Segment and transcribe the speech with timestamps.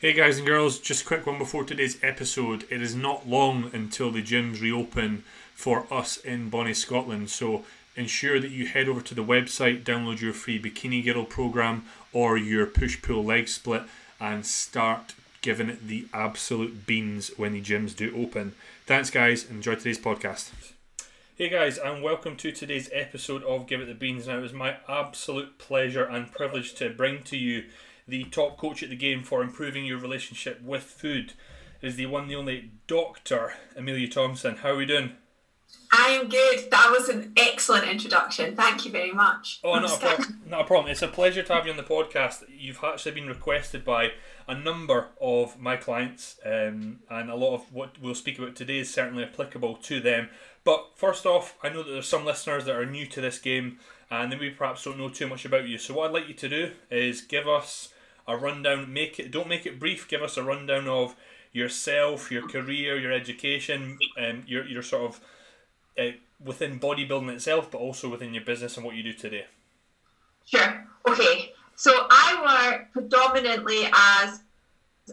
[0.00, 2.64] Hey guys and girls, just a quick one before today's episode.
[2.70, 5.24] It is not long until the gyms reopen
[5.56, 7.64] for us in Bonnie, Scotland, so
[7.96, 12.38] ensure that you head over to the website, download your free Bikini Girl program or
[12.38, 13.82] your push pull leg split,
[14.20, 18.52] and start giving it the absolute beans when the gyms do open.
[18.86, 19.50] Thanks, guys.
[19.50, 20.52] Enjoy today's podcast.
[21.34, 24.28] Hey guys, and welcome to today's episode of Give It the Beans.
[24.28, 27.64] Now, it was my absolute pleasure and privilege to bring to you
[28.08, 31.34] the top coach at the game for improving your relationship with food.
[31.82, 34.56] is the one, the only Doctor Emilia Thompson.
[34.56, 35.12] How are we doing?
[35.92, 36.70] I am good.
[36.70, 38.56] That was an excellent introduction.
[38.56, 39.60] Thank you very much.
[39.62, 40.40] Oh, not a, problem.
[40.46, 40.90] not a problem.
[40.90, 42.44] It's a pleasure to have you on the podcast.
[42.48, 44.12] You've actually been requested by
[44.46, 48.78] a number of my clients, um, and a lot of what we'll speak about today
[48.78, 50.30] is certainly applicable to them.
[50.64, 53.78] But first off, I know that there's some listeners that are new to this game
[54.10, 55.78] and then we perhaps don't know too much about you.
[55.78, 57.92] So what I'd like you to do is give us
[58.28, 58.92] a rundown.
[58.92, 60.06] Make it don't make it brief.
[60.06, 61.16] Give us a rundown of
[61.52, 65.20] yourself, your career, your education, and um, your your sort of
[65.98, 66.12] uh,
[66.44, 69.46] within bodybuilding itself, but also within your business and what you do today.
[70.44, 70.86] Sure.
[71.08, 71.52] Okay.
[71.74, 74.40] So I work predominantly as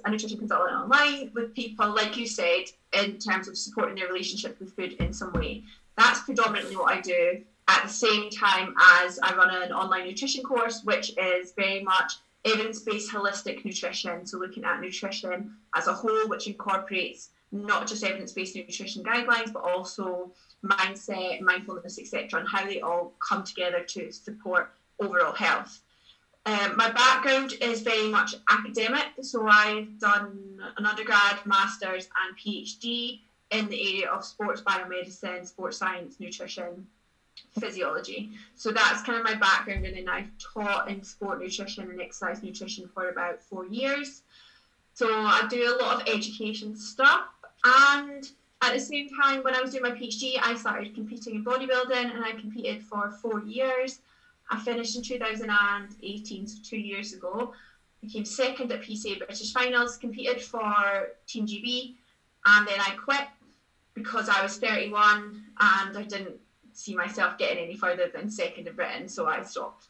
[0.03, 4.59] a nutrition consultant online with people, like you said, in terms of supporting their relationship
[4.59, 5.63] with food in some way.
[5.97, 7.41] That's predominantly what I do.
[7.67, 12.13] At the same time as I run an online nutrition course, which is very much
[12.45, 14.25] evidence based holistic nutrition.
[14.25, 19.51] So, looking at nutrition as a whole, which incorporates not just evidence based nutrition guidelines,
[19.51, 20.31] but also
[20.63, 25.81] mindset, mindfulness, etc., and how they all come together to support overall health.
[26.47, 33.21] Um, my background is very much academic, so I've done an undergrad, master's, and PhD
[33.51, 36.85] in the area of sports biomedicine, sports science, nutrition,
[37.59, 38.29] physiology.
[38.55, 42.41] So that's kind of my background, and then I've taught in sport nutrition and exercise
[42.43, 44.21] nutrition for about four years.
[44.93, 47.27] So I do a lot of education stuff,
[47.63, 48.29] and
[48.61, 52.13] at the same time, when I was doing my PhD, I started competing in bodybuilding,
[52.13, 53.99] and I competed for four years.
[54.49, 57.53] I finished in 2018, so two years ago.
[58.01, 61.95] Became second at PCA British Finals, competed for Team GB,
[62.45, 63.27] and then I quit
[63.95, 66.39] because I was 31 and I didn't
[66.75, 69.87] see myself getting any further than second in Britain, so I stopped.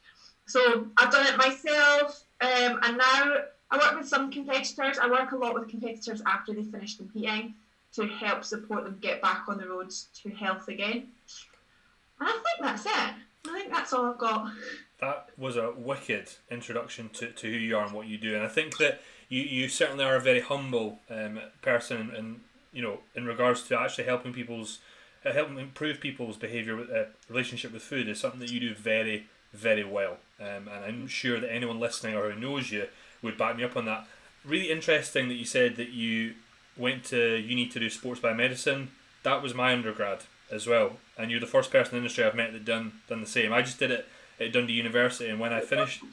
[0.48, 3.36] So I've done it myself, um, and now
[3.72, 5.00] I work with some competitors.
[5.00, 7.56] I work a lot with competitors after they finish competing
[7.94, 11.08] to help support them get back on the roads to health again.
[12.20, 13.16] And I think that's it.
[13.48, 14.52] I think that's all I've got.
[15.00, 18.44] That was a wicked introduction to, to who you are and what you do, and
[18.44, 22.42] I think that you, you certainly are a very humble um, person, and
[22.72, 24.80] you know in regards to actually helping people's
[25.34, 29.28] helping improve people's behaviour, with, uh, relationship with food is something that you do very,
[29.54, 30.18] very well.
[30.40, 32.88] Um, and I'm sure that anyone listening or who knows you
[33.22, 34.08] would back me up on that.
[34.44, 36.36] Really interesting that you said that you
[36.78, 38.88] went to uni to do sports biomedicine.
[39.24, 40.20] That was my undergrad
[40.52, 43.22] as well, and you're the first person in the industry I've met that done done
[43.22, 43.52] the same.
[43.52, 44.08] I just did it
[44.40, 46.04] at Dundee University, and when I finished,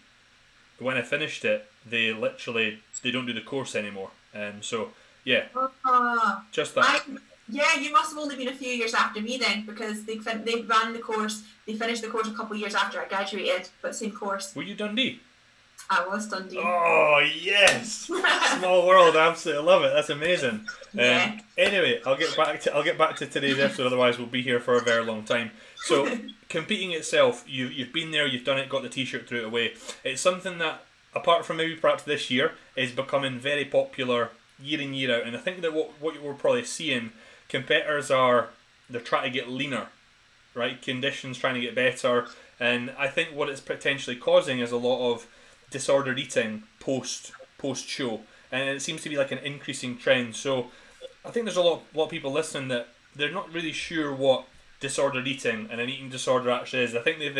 [0.79, 4.11] when I finished it, they literally they don't do the course anymore.
[4.35, 4.93] Um, so
[5.25, 5.45] yeah,
[5.85, 6.85] uh, just that.
[6.87, 7.19] I,
[7.53, 10.45] yeah, you must have only been a few years after me then, because they fin-
[10.45, 11.45] they ran the course.
[11.67, 14.55] They finished the course a couple of years after I graduated, but same course.
[14.57, 15.21] Were you Dundee?
[15.91, 16.59] I was Dundee.
[16.59, 18.11] Oh yes,
[18.59, 19.17] small world.
[19.17, 19.93] I absolutely love it.
[19.93, 20.67] That's amazing.
[20.95, 21.33] Yeah.
[21.35, 23.87] Um, anyway, I'll get back to I'll get back to today's episode.
[23.87, 25.51] Otherwise, we'll be here for a very long time.
[25.85, 26.19] So,
[26.49, 29.75] competing itself, you you've been there, you've done it, got the T-shirt, threw it away.
[30.05, 34.31] It's something that, apart from maybe perhaps this year, is becoming very popular
[34.63, 35.27] year in year out.
[35.27, 37.13] And I think that what what we're probably seeing
[37.53, 38.49] competitors are
[38.89, 39.89] they're trying to get leaner,
[40.55, 40.81] right?
[40.81, 42.27] Conditions trying to get better,
[42.59, 45.27] and I think what it's potentially causing is a lot of
[45.71, 50.35] disordered eating post post show, and it seems to be like an increasing trend.
[50.35, 50.71] So
[51.25, 54.47] I think there's a lot lot of people listening that they're not really sure what
[54.81, 56.97] disordered eating and an eating disorder actually is.
[56.97, 57.31] I think they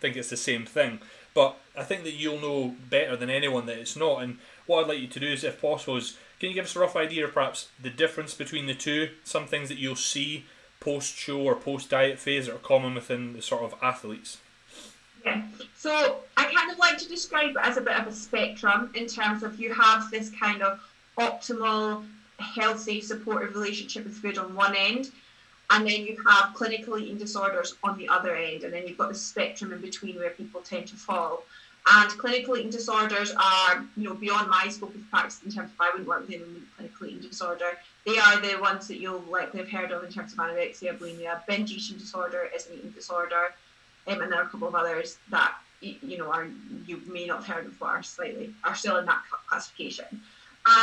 [0.00, 0.98] think it's the same thing,
[1.34, 4.22] but I think that you'll know better than anyone that it's not.
[4.22, 6.74] And what I'd like you to do is, if possible, is can you give us
[6.74, 9.10] a rough idea of perhaps the difference between the two?
[9.22, 10.44] Some things that you'll see
[10.80, 14.38] post show or post diet phase that are common within the sort of athletes.
[15.24, 15.42] Yeah.
[15.76, 19.06] So I kind of like to describe it as a bit of a spectrum in
[19.06, 20.80] terms of you have this kind of
[21.16, 22.04] optimal,
[22.40, 25.12] healthy, supportive relationship with food on one end,
[25.70, 29.10] and then you have clinical eating disorders on the other end, and then you've got
[29.10, 31.44] the spectrum in between where people tend to fall.
[31.84, 35.80] And clinical eating disorders are, you know, beyond my scope of practice in terms of
[35.80, 37.78] I wouldn't work with anyone with clinical eating disorder.
[38.06, 41.44] They are the ones that you'll likely have heard of in terms of anorexia, bulimia,
[41.46, 43.54] binge eating disorder is an eating disorder,
[44.06, 46.46] um, and there are a couple of others that you know are
[46.86, 50.22] you may not have heard of, but are slightly are still in that classification.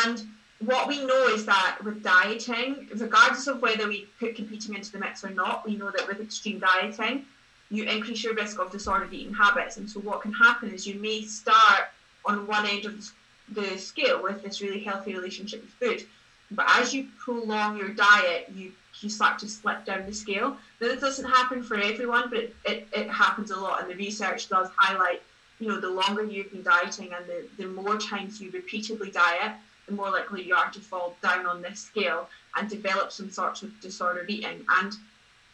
[0.04, 0.28] And
[0.60, 5.00] what we know is that with dieting, regardless of whether we put competing into the
[5.00, 7.26] mix or not, we know that with extreme dieting,
[7.70, 9.78] you increase your risk of disordered eating habits.
[9.78, 11.90] And so what can happen is you may start
[12.26, 13.12] on one end of
[13.52, 16.08] the scale with this really healthy relationship with food.
[16.52, 18.72] But as you prolong your diet, you
[19.02, 20.58] you start to slip down the scale.
[20.82, 23.82] Now, this doesn't happen for everyone, but it, it, it happens a lot.
[23.82, 25.22] And the research does highlight,
[25.60, 29.54] you know, the longer you've been dieting and the, the more times you repeatedly diet,
[29.88, 32.28] the more likely you are to fall down on this scale
[32.58, 34.66] and develop some sorts of disordered eating.
[34.82, 34.94] And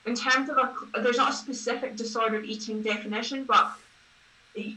[0.06, 3.72] in terms of a, there's not a specific disordered eating definition, but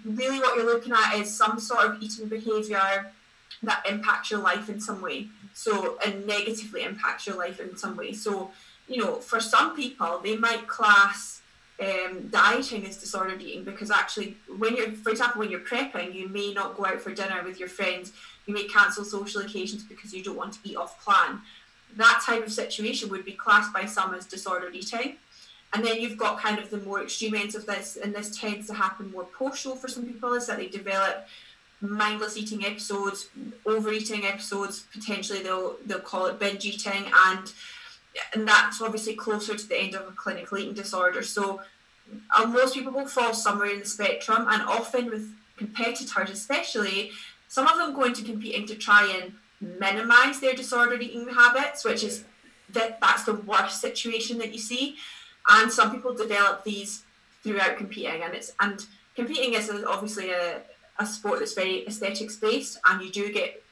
[0.05, 3.13] really what you're looking at is some sort of eating behavior
[3.63, 5.29] that impacts your life in some way.
[5.53, 8.13] So, and negatively impacts your life in some way.
[8.13, 8.51] So,
[8.87, 11.41] you know, for some people, they might class
[11.81, 16.29] um, dieting as disordered eating because actually, when you're, for example, when you're prepping, you
[16.29, 18.13] may not go out for dinner with your friends.
[18.47, 21.41] You may cancel social occasions because you don't want to eat off plan.
[21.97, 25.17] That type of situation would be classed by some as disordered eating.
[25.73, 28.67] And then you've got kind of the more extreme ends of this, and this tends
[28.69, 31.27] to happen more show for some people, is that they develop
[31.81, 33.29] mindless eating episodes,
[33.67, 34.85] overeating episodes.
[34.93, 37.53] Potentially, they'll they'll call it binge eating, and
[38.35, 41.23] and that's obviously closer to the end of a clinical eating disorder.
[41.23, 41.61] So,
[42.35, 47.11] uh, most people will fall somewhere in the spectrum, and often with competitors, especially,
[47.49, 52.05] some of them go into competing to try and minimize their disordered eating habits, which
[52.05, 52.25] is
[52.71, 54.97] that that's the worst situation that you see.
[55.49, 57.05] And some people develop these
[57.43, 58.85] throughout competing, and it's and
[59.15, 60.63] competing is obviously a
[60.99, 63.63] a sport that's very aesthetics based and you do get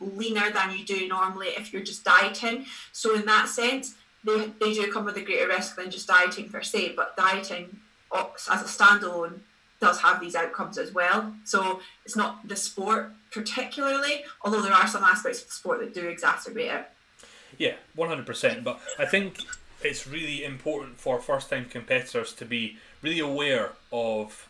[0.00, 2.64] leaner than you do normally if you're just dieting.
[2.92, 3.94] So in that sense,
[4.24, 7.80] they, they do come with a greater risk than just dieting per se, but dieting
[8.12, 9.40] as a standalone
[9.80, 11.34] does have these outcomes as well.
[11.44, 15.94] So it's not the sport particularly, although there are some aspects of the sport that
[15.94, 16.88] do exacerbate it.
[17.58, 18.64] Yeah, 100%.
[18.64, 19.38] But I think
[19.82, 24.48] it's really important for first time competitors to be really aware of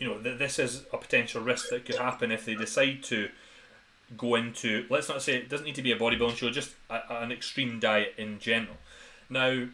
[0.00, 3.28] you know, that this is a potential risk that could happen if they decide to
[4.16, 7.00] go into, let's not say it doesn't need to be a bodybuilding show, just a,
[7.22, 8.76] an extreme diet in general.
[9.28, 9.68] Now,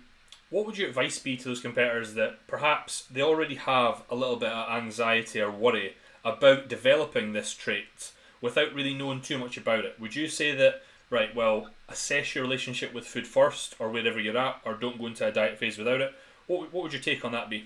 [0.50, 4.36] what would your advice be to those competitors that perhaps they already have a little
[4.36, 9.84] bit of anxiety or worry about developing this trait without really knowing too much about
[9.84, 9.98] it?
[9.98, 14.38] Would you say that, right, well, assess your relationship with food first or wherever you're
[14.38, 16.12] at, or don't go into a diet phase without it?
[16.46, 17.64] What, what would your take on that be?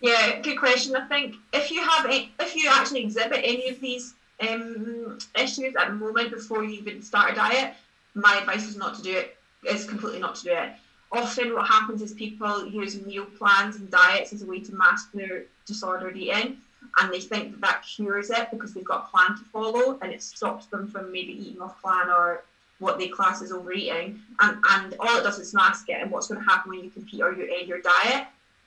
[0.00, 0.96] Yeah, good question.
[0.96, 5.88] I think if you have, if you actually exhibit any of these um, issues at
[5.88, 7.74] the moment before you even start a diet,
[8.14, 9.36] my advice is not to do it.
[9.68, 10.72] Is completely not to do it.
[11.12, 15.12] Often, what happens is people use meal plans and diets as a way to mask
[15.12, 16.58] their disordered eating,
[16.98, 20.12] and they think that that cures it because they've got a plan to follow, and
[20.12, 22.44] it stops them from maybe eating off plan or
[22.78, 24.20] what they class as overeating.
[24.40, 26.00] And and all it does is mask it.
[26.00, 28.26] And what's going to happen when you compete or you end your diet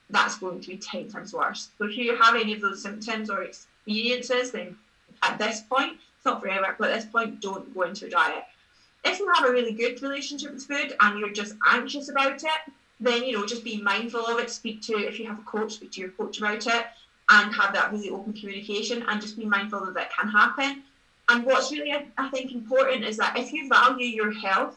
[0.09, 1.69] that's going to be 10 times worse.
[1.77, 4.75] So if you have any of those symptoms or experiences, then
[5.24, 8.44] at this point, it's not forever, but at this point, don't go into a diet.
[9.06, 12.74] If you have a really good relationship with food and you're just anxious about it,
[13.00, 14.50] then you know just be mindful of it.
[14.50, 16.86] Speak to if you have a coach, speak to your coach about it,
[17.30, 19.04] and have that really open communication.
[19.07, 20.84] And just be mindful that that can happen.
[21.30, 24.75] And what's really I think important is that if you value your health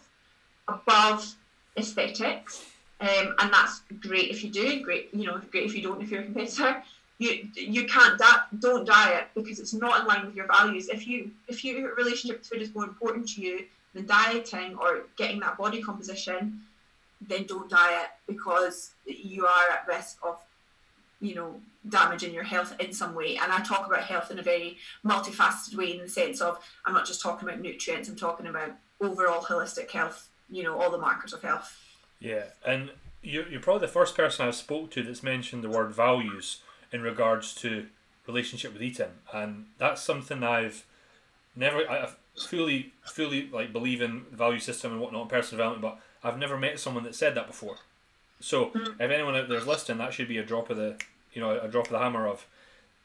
[0.68, 1.34] above
[1.78, 2.66] aesthetics,
[3.00, 6.10] um, and that's great if you do, great you know, great if you don't if
[6.10, 6.82] you're a competitor.
[7.20, 10.88] You you can't di- don't diet because it's not in line with your values.
[10.88, 13.64] If you if your relationship with food is more important to you
[13.98, 16.62] than dieting or getting that body composition,
[17.20, 20.38] then don't diet because you are at risk of
[21.20, 23.36] you know damaging your health in some way.
[23.36, 26.94] And i talk about health in a very multifaceted way in the sense of i'm
[26.94, 30.98] not just talking about nutrients i'm talking about overall holistic health you know all the
[30.98, 31.76] markers of health.
[32.20, 32.90] Yeah, and
[33.22, 36.60] you're, you're probably the first person I've spoke to that's mentioned the word values
[36.92, 37.86] in regards to
[38.26, 40.84] relationship with eating, and that's something I've
[41.54, 42.10] never I
[42.46, 46.80] fully fully like believe in value system and whatnot personal development, but I've never met
[46.80, 47.76] someone that said that before.
[48.40, 49.00] So mm-hmm.
[49.00, 50.96] if anyone out there's listening, that should be a drop of the
[51.32, 52.46] you know a drop of the hammer of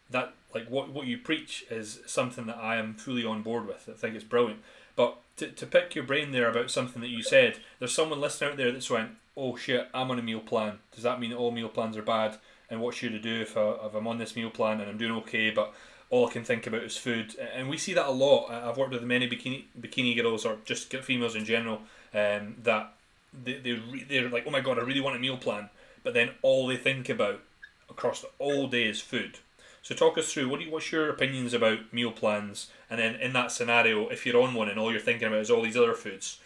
[0.09, 3.89] that like what what you preach is something that I am fully on board with.
[3.89, 4.61] I think it's brilliant.
[4.95, 8.51] But to, to pick your brain there about something that you said, there's someone listening
[8.51, 10.79] out there that's went, oh shit, I'm on a meal plan.
[10.93, 12.37] Does that mean all meal plans are bad?
[12.69, 14.97] And what should I do if, I, if I'm on this meal plan and I'm
[14.97, 15.73] doing okay, but
[16.13, 17.35] all I can think about is food?
[17.55, 18.51] And we see that a lot.
[18.51, 21.81] I've worked with many bikini bikini girls or just females in general
[22.13, 22.93] um, that
[23.33, 25.71] they, they they're like, oh my god, I really want a meal plan,
[26.03, 27.41] but then all they think about
[27.89, 29.39] across the whole day is food.
[29.81, 33.15] So talk us through what do you, what's your opinions about meal plans, and then
[33.15, 35.75] in that scenario, if you're on one and all you're thinking about is all these
[35.75, 36.39] other foods,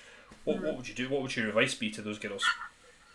[0.46, 1.10] what, what would you do?
[1.10, 2.46] What would your advice be to those girls?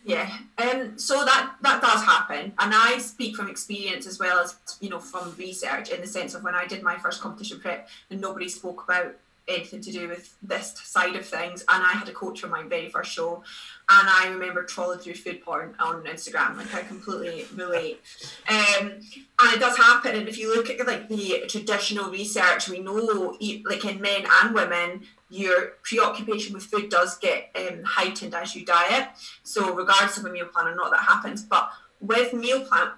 [0.04, 4.56] Yeah, um, so that that does happen, and I speak from experience as well as
[4.80, 7.88] you know from research in the sense of when I did my first competition prep
[8.10, 9.14] and nobody spoke about
[9.48, 12.64] anything to do with this side of things, and I had a coach for my
[12.64, 13.44] very first show,
[13.88, 18.00] and I remember trawling through food porn on Instagram, like I completely relate,
[18.48, 18.90] um,
[19.40, 20.16] and it does happen.
[20.16, 24.52] And if you look at like the traditional research, we know like in men and
[24.52, 29.08] women, your preoccupation with food does get um, heightened as you diet.
[29.42, 31.42] So, regardless of a meal plan or not, that happens.
[31.42, 31.70] But
[32.00, 32.90] with meal plan,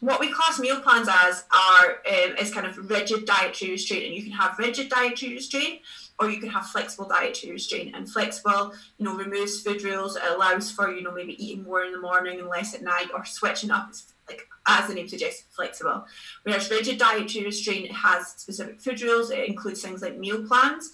[0.00, 4.14] what we class meal plans as are um, is kind of rigid dietary restraint, and
[4.14, 5.80] you can have rigid dietary restraint
[6.20, 7.94] or you can have flexible dietary restraint.
[7.94, 10.16] And flexible, you know, removes food rules.
[10.16, 13.06] It allows for you know maybe eating more in the morning and less at night,
[13.14, 13.86] or switching up.
[13.88, 16.04] It's like as the name suggests, flexible.
[16.42, 19.30] Whereas rigid dietary restraint has specific food rules.
[19.30, 20.92] It includes things like meal plans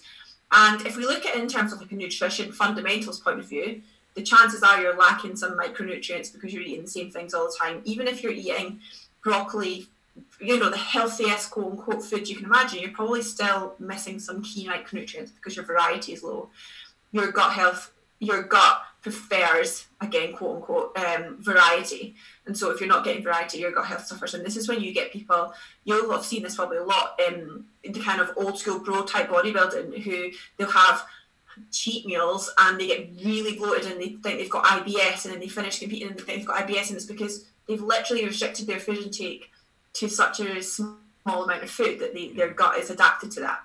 [0.51, 3.45] and if we look at it in terms of like a nutrition fundamentals point of
[3.45, 3.81] view,
[4.15, 7.57] the chances are you're lacking some micronutrients because you're eating the same things all the
[7.59, 7.81] time.
[7.83, 8.79] Even if you're eating
[9.23, 9.87] broccoli,
[10.39, 14.41] you know, the healthiest quote unquote food you can imagine, you're probably still missing some
[14.41, 16.49] key micronutrients because your variety is low.
[17.11, 22.15] Your gut health, your gut prefers again quote unquote um, variety.
[22.47, 24.33] And so if you're not getting variety your gut health suffers.
[24.33, 27.65] And this is when you get people you'll have seen this probably a lot in,
[27.83, 31.05] in the kind of old school bro type bodybuilding who they'll have
[31.71, 35.39] cheat meals and they get really bloated and they think they've got IBS and then
[35.39, 38.65] they finish competing and they think they've got IBS and it's because they've literally restricted
[38.65, 39.51] their food intake
[39.93, 40.97] to such a small
[41.27, 43.59] amount of food that they, their gut is adapted to that.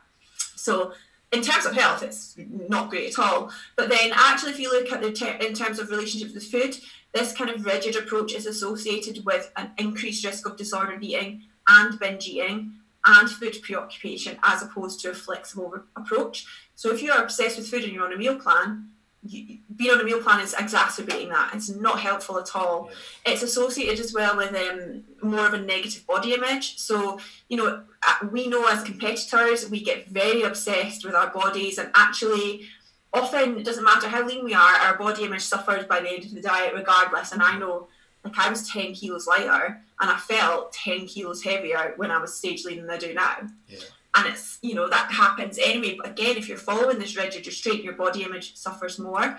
[0.55, 0.93] So
[1.33, 2.35] in terms of health, it's
[2.69, 3.51] not great at all.
[3.77, 6.77] But then, actually, if you look at the ter- in terms of relationships with food,
[7.13, 11.99] this kind of rigid approach is associated with an increased risk of disordered eating and
[11.99, 12.73] binge eating
[13.05, 16.47] and food preoccupation, as opposed to a flexible re- approach.
[16.75, 18.91] So, if you are obsessed with food and you're on a meal plan,
[19.25, 21.53] you, being on a meal plan is exacerbating that.
[21.55, 22.91] It's not helpful at all.
[23.25, 26.79] It's associated as well with um, more of a negative body image.
[26.79, 27.83] So, you know,
[28.31, 32.67] we know as competitors, we get very obsessed with our bodies, and actually,
[33.13, 36.25] often it doesn't matter how lean we are, our body image suffers by the end
[36.25, 37.33] of the diet, regardless.
[37.33, 37.89] And I know,
[38.25, 42.35] like, I was 10 kilos lighter and I felt 10 kilos heavier when I was
[42.35, 43.37] stage lean than I do now.
[43.67, 43.79] Yeah
[44.17, 47.85] and it's you know that happens anyway but again if you're following this rigid restraint
[47.85, 49.39] your body image suffers more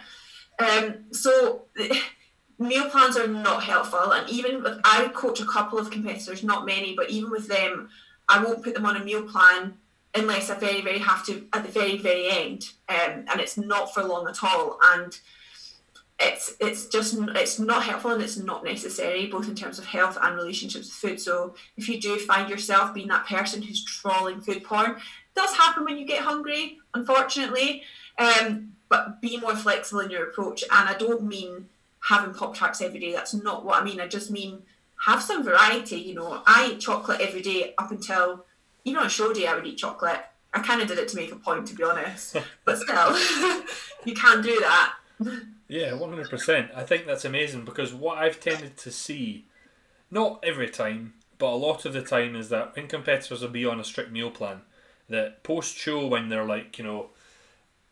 [0.60, 1.64] um, so
[2.60, 6.66] meal plans are not helpful and even with i coach a couple of competitors not
[6.66, 7.90] many but even with them
[8.32, 9.74] i won't put them on a meal plan
[10.16, 12.70] unless i very very have to at the very very end.
[12.90, 14.78] Um, and it's not for long at all.
[14.84, 15.18] And
[16.20, 20.18] it's it's just it's not helpful and it's not necessary both in terms of health
[20.22, 21.20] and relationships with food.
[21.20, 24.98] So if you do find yourself being that person who's trawling food porn
[25.36, 27.84] does happen when you get hungry unfortunately.
[28.18, 30.64] Um, but be more flexible in your approach.
[30.64, 31.70] And i don't mean
[32.02, 33.14] having pop tarts every day.
[33.14, 34.02] That's not what i mean.
[34.02, 34.64] I just mean
[35.06, 36.42] have some variety you know.
[36.46, 38.46] I eat chocolate every day up until
[38.84, 40.22] even on show day i would eat chocolate.
[40.54, 42.38] I kind of did it to make a point to be honest.
[42.66, 43.18] But still
[44.06, 44.94] you can do that.
[45.68, 46.72] Yeah, one hundred percent.
[46.76, 49.46] I think that's amazing because what I've tended to see,
[50.10, 53.66] not every time, but a lot of the time, is that when competitors will be
[53.66, 54.62] on a strict meal plan,
[55.10, 57.10] that post show when they're like, you know,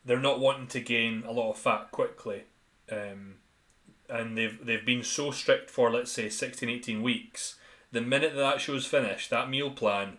[0.04, 2.44] they're not wanting to gain a lot of fat quickly,
[2.92, 3.36] um,
[4.10, 7.56] and they've they've been so strict for let's say 16, 18 weeks.
[7.92, 10.18] The minute that, that show's finished, that meal plan,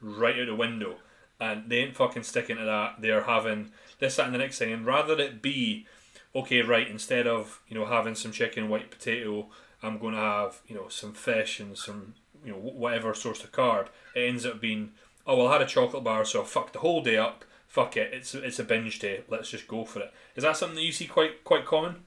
[0.00, 0.96] whew, right out the window,
[1.38, 2.96] and they ain't fucking sticking to that.
[3.00, 5.86] They're having this, that, and the next thing, and rather it be
[6.34, 9.46] okay, right, instead of, you know, having some chicken, white potato,
[9.82, 12.14] I'm going to have, you know, some fish and some,
[12.44, 13.88] you know, whatever source of carb.
[14.14, 14.92] It ends up being,
[15.26, 17.44] oh, well, I had a chocolate bar, so I fucked the whole day up.
[17.68, 19.24] Fuck it, it's it's a binge day.
[19.28, 20.12] Let's just go for it.
[20.36, 22.04] Is that something that you see quite quite common?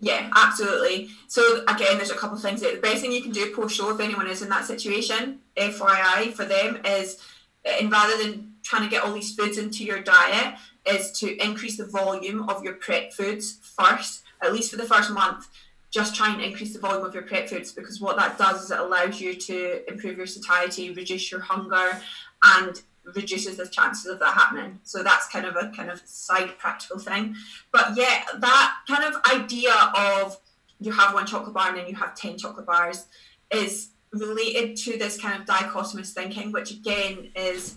[0.00, 1.10] Yeah, absolutely.
[1.28, 2.60] So again, there's a couple of things.
[2.60, 6.32] The best thing you can do post show if anyone is in that situation, FYI,
[6.32, 7.18] for them is,
[7.64, 10.56] and rather than trying to get all these foods into your diet,
[10.86, 15.10] is to increase the volume of your prep foods first, at least for the first
[15.10, 15.48] month.
[15.90, 18.70] Just try and increase the volume of your prep foods because what that does is
[18.70, 22.00] it allows you to improve your satiety, reduce your hunger,
[22.42, 24.78] and reduces the chances of that happening.
[24.84, 27.34] So that's kind of a kind of side practical thing.
[27.72, 30.38] But yeah, that kind of idea of
[30.80, 33.06] you have one chocolate bar and then you have 10 chocolate bars
[33.50, 37.76] is related to this kind of dichotomous thinking, which again is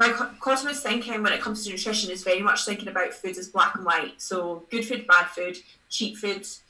[0.00, 3.74] dichotomous thinking when it comes to nutrition is very much thinking about food as black
[3.74, 4.20] and white.
[4.20, 5.56] So good food, bad food,
[5.88, 6.60] cheap foods,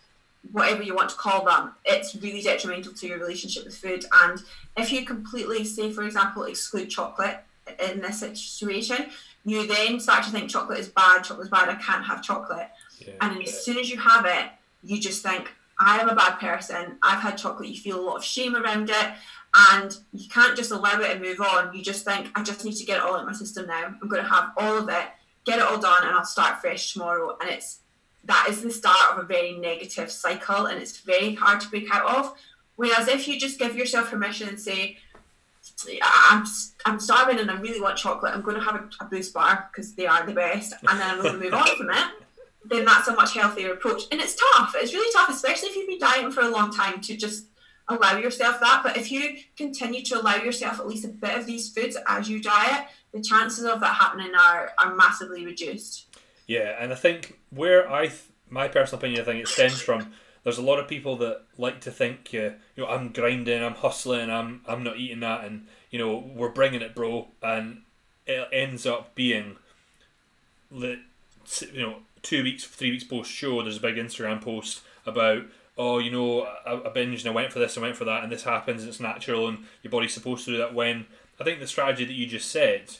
[0.53, 4.05] whatever you want to call them, it's really detrimental to your relationship with food.
[4.23, 4.43] And
[4.77, 7.43] if you completely, say, for example, exclude chocolate
[7.81, 9.07] in this situation,
[9.45, 12.69] you then start to think chocolate is bad, chocolate is bad, I can't have chocolate.
[12.99, 13.15] Yeah.
[13.21, 14.51] And as soon as you have it,
[14.83, 18.17] you just think, I am a bad person, I've had chocolate, you feel a lot
[18.17, 19.09] of shame around it.
[19.71, 21.73] And you can't just allow it and move on.
[21.73, 23.85] You just think, I just need to get it all out of my system now.
[23.85, 25.05] I'm going to have all of it,
[25.45, 27.37] get it all done, and I'll start fresh tomorrow.
[27.41, 27.79] And it's
[28.27, 31.95] that is the start of a very negative cycle and it's very hard to break
[31.95, 32.35] out of.
[32.77, 34.99] Whereas if you just give yourself permission and say,
[36.03, 36.45] I'm,
[36.87, 39.69] I'm starving and I really want chocolate, I'm going to have a, a boost bar
[39.71, 42.05] because they are the best, and then I'm going to move on from it,
[42.65, 44.03] then that's a much healthier approach.
[44.11, 47.01] And it's tough, it's really tough, especially if you've been dieting for a long time
[47.03, 47.47] to just
[47.89, 48.83] allow yourself that.
[48.83, 52.29] But if you continue to allow yourself at least a bit of these foods as
[52.29, 56.07] you diet, the chances of that happening are, are massively reduced.
[56.47, 60.13] Yeah, and I think where I, th- my personal opinion, I think it stems from.
[60.45, 63.75] There's a lot of people that like to think, uh, you know, I'm grinding, I'm
[63.75, 67.83] hustling, I'm I'm not eating that, and you know, we're bringing it, bro, and
[68.27, 69.57] it ends up being,
[70.71, 71.01] the
[71.73, 73.63] you know, two weeks, three weeks post show.
[73.63, 75.45] There's a big Instagram post about
[75.77, 78.23] oh, you know, I, I binged and I went for this, I went for that,
[78.23, 80.75] and this happens, and it's natural, and your body's supposed to do that.
[80.75, 81.07] When
[81.41, 82.97] I think the strategy that you just said,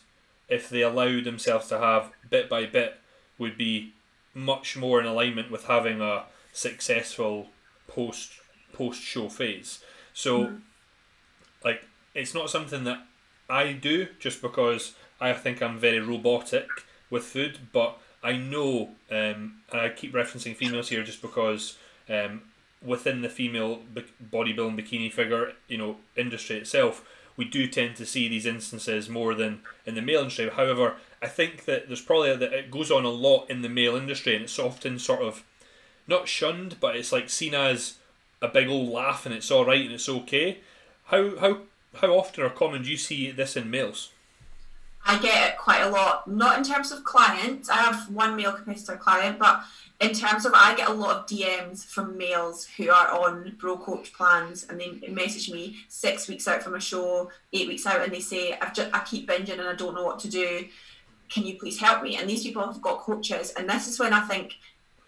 [0.49, 2.97] if they allow themselves to have bit by bit
[3.39, 3.93] would be
[4.35, 6.25] much more in alignment with having a
[6.55, 7.49] successful
[7.87, 8.33] post
[8.73, 9.85] post show phase.
[10.15, 10.61] So, mm.
[11.65, 13.07] like, it's not something that
[13.51, 16.69] I do just because I think I'm very robotic
[17.11, 21.77] with food, but I know, um, and I keep referencing females here just because
[22.09, 22.43] um,
[22.83, 23.81] within the female
[24.33, 27.05] bodybuilding bikini figure, you know, industry itself,
[27.37, 30.49] we do tend to see these instances more than in the male industry.
[30.49, 33.97] However, I think that there's probably that it goes on a lot in the male
[33.97, 35.43] industry, and it's often sort of
[36.07, 37.97] not shunned, but it's like seen as
[38.43, 40.59] a big old laugh, and it's all right and it's okay.
[41.07, 41.59] How how
[42.01, 44.11] how often or common do you see this in males?
[45.07, 46.27] I get it quite a lot.
[46.27, 47.69] Not in terms of clients.
[47.69, 49.63] I have one male competitor client, but
[50.01, 53.77] in terms of I get a lot of DMs from males who are on bro
[53.77, 58.03] coach plans and they message me six weeks out from a show, eight weeks out,
[58.03, 60.67] and they say I've just, I keep binging and I don't know what to do.
[61.29, 62.17] Can you please help me?
[62.17, 64.55] And these people have got coaches, and this is when I think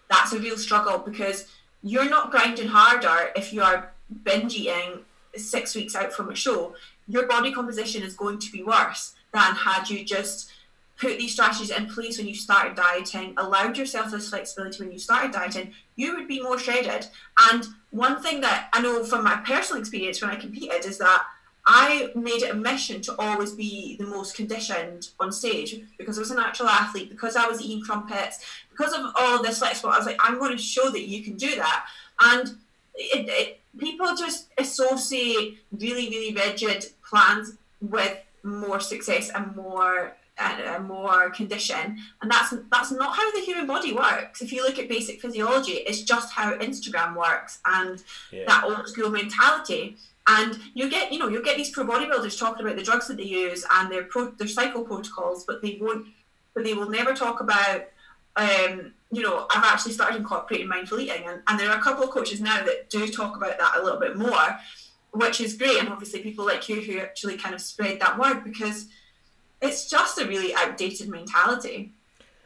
[0.09, 1.47] that's a real struggle because
[1.83, 3.91] you're not grinding harder if you are
[4.23, 4.99] binge eating
[5.35, 6.75] six weeks out from a show.
[7.07, 10.51] Your body composition is going to be worse than had you just
[10.99, 14.97] put these strategies in place when you started dieting, allowed yourself this flexibility when you
[14.99, 17.07] started dieting, you would be more shredded.
[17.51, 21.23] And one thing that I know from my personal experience when I competed is that
[21.69, 26.21] I made it a mission to always be the most conditioned on stage because I
[26.21, 28.39] was a natural athlete, because I was eating crumpets,
[28.77, 29.89] because of all this flexible.
[29.89, 31.87] I was like, I'm going to show that you can do that.
[32.19, 32.49] And
[32.95, 40.15] it, it, people just associate really, really rigid plans with more success and more
[40.81, 44.87] more condition and that's that's not how the human body works if you look at
[44.87, 48.43] basic physiology it's just how instagram works and yeah.
[48.45, 52.63] that old school mentality and you get you know you'll get these pro bodybuilders talking
[52.63, 56.05] about the drugs that they use and their pro their cycle protocols but they won't
[56.53, 57.87] but they will never talk about
[58.37, 62.03] um, you know i've actually started incorporating mindful eating and, and there are a couple
[62.03, 64.57] of coaches now that do talk about that a little bit more
[65.11, 68.43] which is great and obviously people like you who actually kind of spread that word
[68.43, 68.87] because
[69.61, 71.91] it's just a really outdated mentality.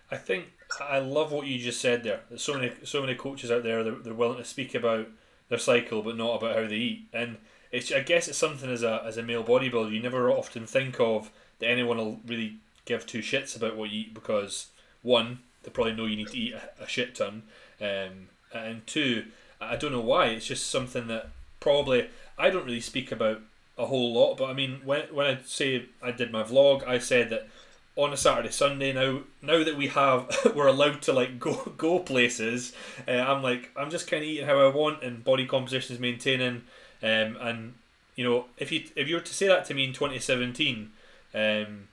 [0.10, 0.46] I think
[0.80, 2.22] I love what you just said there.
[2.30, 5.08] There's so many so many coaches out there that they're willing to speak about
[5.50, 7.08] their cycle but not about how they eat.
[7.14, 7.38] And
[7.72, 11.00] it's I guess it's something as a as a male bodybuilder you never often think
[11.00, 14.68] of that anyone will really give two shits about what you eat because
[15.02, 17.44] one they probably know you need to eat a, a shit ton,
[17.80, 19.26] um, and two
[19.62, 23.42] I don't know why it's just something that probably I don't really speak about
[23.78, 24.36] a whole lot.
[24.38, 27.48] But I mean, when when I say I did my vlog, I said that
[27.96, 32.00] on a Saturday Sunday now now that we have we're allowed to like go go
[32.00, 32.74] places,
[33.08, 36.02] uh, I'm like I'm just kind of eating how I want and body composition is
[36.02, 36.64] maintaining.
[37.04, 37.74] Um, and
[38.16, 40.92] you know if you if you were to say that to me in 2017,
[41.36, 41.88] um,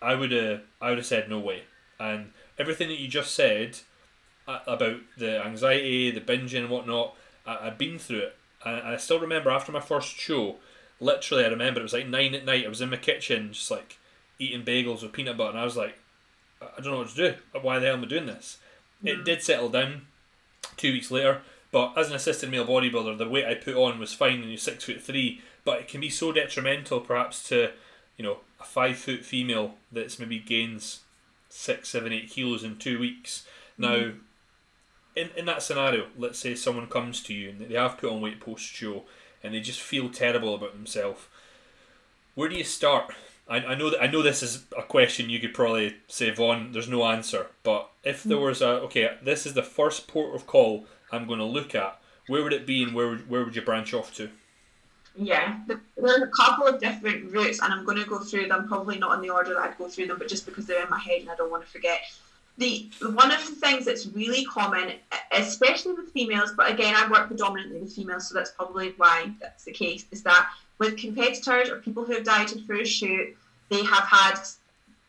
[0.00, 1.62] I would have I would have said no way.
[2.00, 3.78] And everything that you just said
[4.46, 7.14] uh, about the anxiety, the binging and whatnot,
[7.46, 8.36] I, I've been through it.
[8.64, 10.56] And I still remember after my first show,
[11.00, 12.64] literally, I remember it was like nine at night.
[12.64, 13.98] I was in my kitchen, just like
[14.38, 15.98] eating bagels with peanut butter, and I was like,
[16.60, 17.34] I don't know what to do.
[17.60, 18.58] Why the hell am I doing this?
[19.04, 19.08] Mm.
[19.08, 20.02] It did settle down
[20.76, 24.12] two weeks later, but as an assistant male bodybuilder, the weight I put on was
[24.12, 25.40] fine, and you're six foot three.
[25.64, 27.72] But it can be so detrimental, perhaps, to
[28.16, 31.00] you know a five foot female that's maybe gains
[31.52, 33.46] six, seven, eight kilos in two weeks.
[33.76, 34.18] Now, mm.
[35.14, 38.22] in, in that scenario, let's say someone comes to you and they have put on
[38.22, 39.04] weight post show
[39.42, 41.26] and they just feel terrible about themselves.
[42.34, 43.12] Where do you start?
[43.48, 46.72] I, I know that I know this is a question you could probably say, Vaughn.
[46.72, 50.46] There's no answer, but if there was a okay, this is the first port of
[50.46, 52.00] call I'm going to look at.
[52.28, 54.30] Where would it be, and where would, where would you branch off to?
[55.14, 58.66] Yeah, there's a couple of different routes, and I'm going to go through them.
[58.66, 60.90] Probably not in the order that I'd go through them, but just because they're in
[60.90, 62.00] my head and I don't want to forget.
[62.58, 64.94] The one of the things that's really common,
[65.32, 69.64] especially with females, but again, I work predominantly with females, so that's probably why that's
[69.64, 70.04] the case.
[70.10, 73.36] Is that with competitors or people who have dieted for a shoot,
[73.68, 74.36] they have had,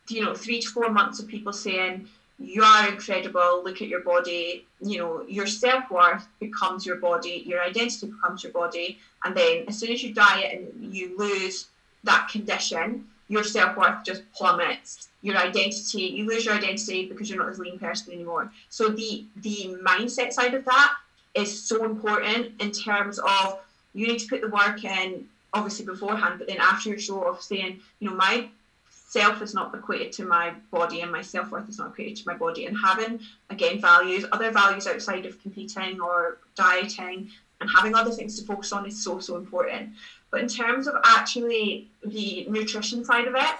[0.07, 2.07] you know, three to four months of people saying,
[2.39, 7.43] you are incredible, look at your body, you know, your self worth becomes your body,
[7.45, 8.97] your identity becomes your body.
[9.23, 11.67] And then as soon as you diet and you lose
[12.03, 15.09] that condition, your self worth just plummets.
[15.21, 18.51] Your identity, you lose your identity because you're not this lean person anymore.
[18.69, 20.93] So the the mindset side of that
[21.33, 23.59] is so important in terms of
[23.93, 27.41] you need to put the work in obviously beforehand, but then after your show of
[27.41, 28.49] saying, you know, my
[29.13, 32.23] self is not equated to my body and my self worth is not equated to
[32.25, 37.93] my body, and having again values, other values outside of competing or dieting, and having
[37.95, 39.91] other things to focus on is so so important.
[40.31, 43.55] But in terms of actually the nutrition side of it,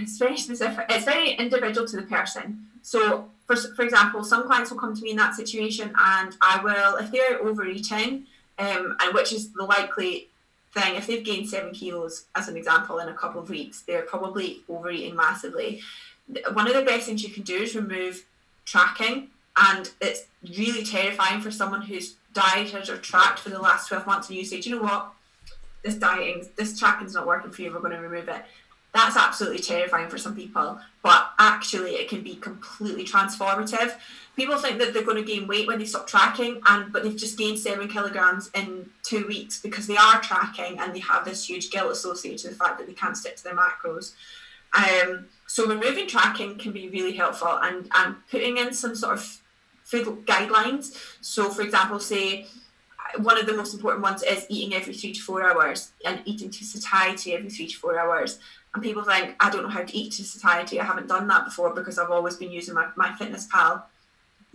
[0.00, 0.86] it's very specific.
[0.88, 2.66] It's very individual to the person.
[2.82, 6.60] So, for, for example, some clients will come to me in that situation, and I
[6.62, 8.26] will, if they're overeating,
[8.58, 10.28] um, and which is the likely
[10.76, 14.02] thing, if they've gained seven kilos, as an example, in a couple of weeks, they're
[14.02, 15.80] probably overeating massively.
[16.52, 18.24] One of the best things you can do is remove
[18.64, 20.24] tracking, and it's
[20.56, 24.44] really terrifying for someone who's dieted or tracked for the last 12 months, and you
[24.44, 25.12] say, Do you know what?
[25.82, 28.42] This dieting, this tracking's not working for you, we're going to remove it.
[28.96, 33.94] That's absolutely terrifying for some people, but actually, it can be completely transformative.
[34.36, 37.14] People think that they're going to gain weight when they stop tracking and but they've
[37.14, 41.46] just gained seven kilograms in two weeks because they are tracking and they have this
[41.46, 44.14] huge guilt associated to the fact that they can't stick to their macros.
[44.72, 49.42] Um, so removing tracking can be really helpful and and putting in some sort of
[49.84, 50.96] food guidelines.
[51.20, 52.46] So for example say
[53.18, 56.50] one of the most important ones is eating every three to four hours and eating
[56.50, 58.38] to satiety every three to four hours
[58.76, 61.44] and people think i don't know how to eat to satiety i haven't done that
[61.44, 63.82] before because i've always been using my, MyFitnessPal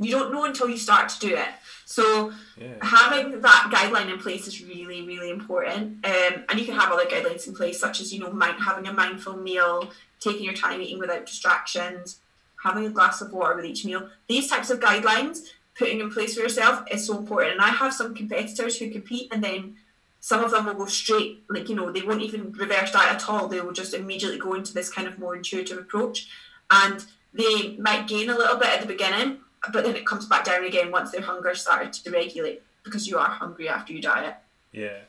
[0.02, 1.48] you don't know until you start to do it.
[1.86, 2.74] So yeah.
[2.82, 6.06] having that guideline in place is really, really important.
[6.06, 8.88] Um, and you can have other guidelines in place, such as you know, mind, having
[8.88, 12.20] a mindful meal, taking your time eating without distractions,
[12.64, 14.10] having a glass of water with each meal.
[14.28, 15.40] These types of guidelines
[15.78, 17.54] putting in place for yourself is so important.
[17.54, 19.76] And I have some competitors who compete and then
[20.22, 23.28] some of them will go straight, like, you know, they won't even reverse diet at
[23.28, 23.48] all.
[23.48, 26.30] They will just immediately go into this kind of more intuitive approach.
[26.70, 27.04] And
[27.34, 29.40] they might gain a little bit at the beginning,
[29.74, 33.18] but then it comes back down again once their hunger started to regulate because you
[33.18, 34.36] are hungry after you diet.
[34.72, 35.00] Yeah,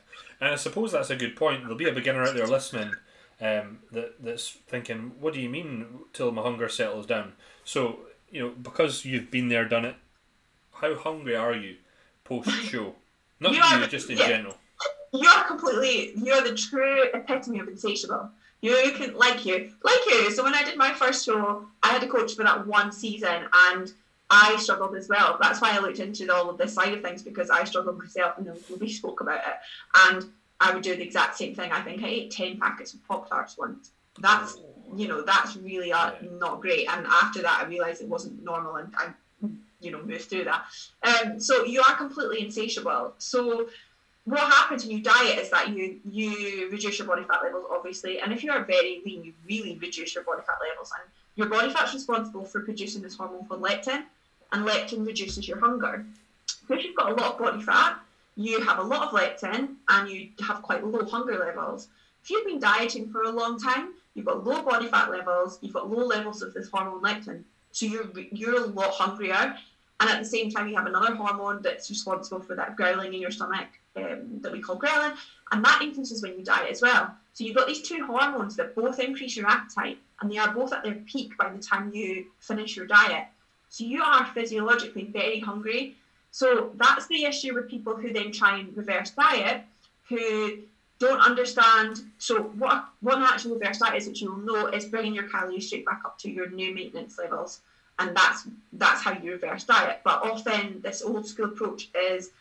[0.41, 1.61] and I suppose that's a good point.
[1.61, 2.91] There'll be a beginner out there listening
[3.39, 7.99] um, that that's thinking, "What do you mean till my hunger settles down?" So
[8.31, 9.95] you know, because you've been there, done it.
[10.73, 11.77] How hungry are you
[12.23, 12.95] post show?
[13.39, 14.57] Not you, you just in yeah, general.
[15.13, 16.13] You're completely.
[16.15, 18.29] You're the true epitome of insatiable.
[18.61, 20.31] You can like you, like you.
[20.31, 23.45] So when I did my first show, I had a coach for that one season,
[23.53, 23.91] and
[24.29, 25.37] I struggled as well.
[25.39, 28.37] That's why I looked into all of this side of things because I struggled myself
[28.37, 28.49] and
[28.79, 29.55] we spoke about it.
[29.95, 30.25] And
[30.59, 31.71] I would do the exact same thing.
[31.71, 33.91] I think I ate 10 packets of Pop Tarts once.
[34.19, 34.57] That's,
[34.95, 36.87] you know, that's really uh, not great.
[36.89, 39.09] And after that, I realized it wasn't normal and I,
[39.79, 40.65] you know, moved through that.
[41.03, 43.13] Um, so you are completely insatiable.
[43.17, 43.67] So
[44.25, 48.19] what happens when you diet is that you you reduce your body fat levels, obviously.
[48.19, 50.91] And if you are very lean, you really reduce your body fat levels.
[50.97, 54.03] And your body fat's responsible for producing this hormone called leptin
[54.53, 56.05] and leptin reduces your hunger.
[56.45, 57.99] So if you've got a lot of body fat,
[58.37, 61.89] you have a lot of leptin and you have quite low hunger levels.
[62.23, 65.73] If you've been dieting for a long time, you've got low body fat levels, you've
[65.73, 69.57] got low levels of this hormone leptin, so you're you're a lot hungrier.
[69.99, 73.21] And at the same time, you have another hormone that's responsible for that growling in
[73.21, 75.15] your stomach um, that we call ghrelin,
[75.51, 77.15] and that increases when you diet as well.
[77.33, 80.73] So you've got these two hormones that both increase your appetite, and they are both
[80.73, 83.25] at their peak by the time you finish your diet.
[83.69, 85.95] So you are physiologically very hungry.
[86.31, 89.63] So that's the issue with people who then try and reverse diet,
[90.09, 90.59] who
[90.99, 92.01] don't understand.
[92.17, 95.67] So what what an actual reverse diet is, which you'll know, is bringing your calories
[95.67, 97.61] straight back up to your new maintenance levels,
[97.99, 100.01] and that's that's how you reverse diet.
[100.03, 102.31] But often this old school approach is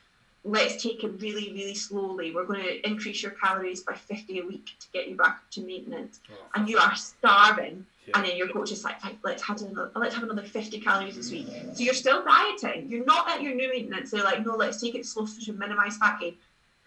[0.44, 2.34] let's take it really, really slowly.
[2.34, 5.60] We're going to increase your calories by 50 a week to get you back to
[5.60, 6.20] maintenance.
[6.30, 7.86] Oh, And you are starving.
[8.06, 8.18] Yeah.
[8.18, 11.14] And then your coach is like, right, let's have another, let's have another 50 calories
[11.14, 11.46] this week.
[11.74, 12.88] So you're still dieting.
[12.88, 14.10] You're not at your new maintenance.
[14.10, 16.34] They're like, no, let's take it slow to minimize fat gain.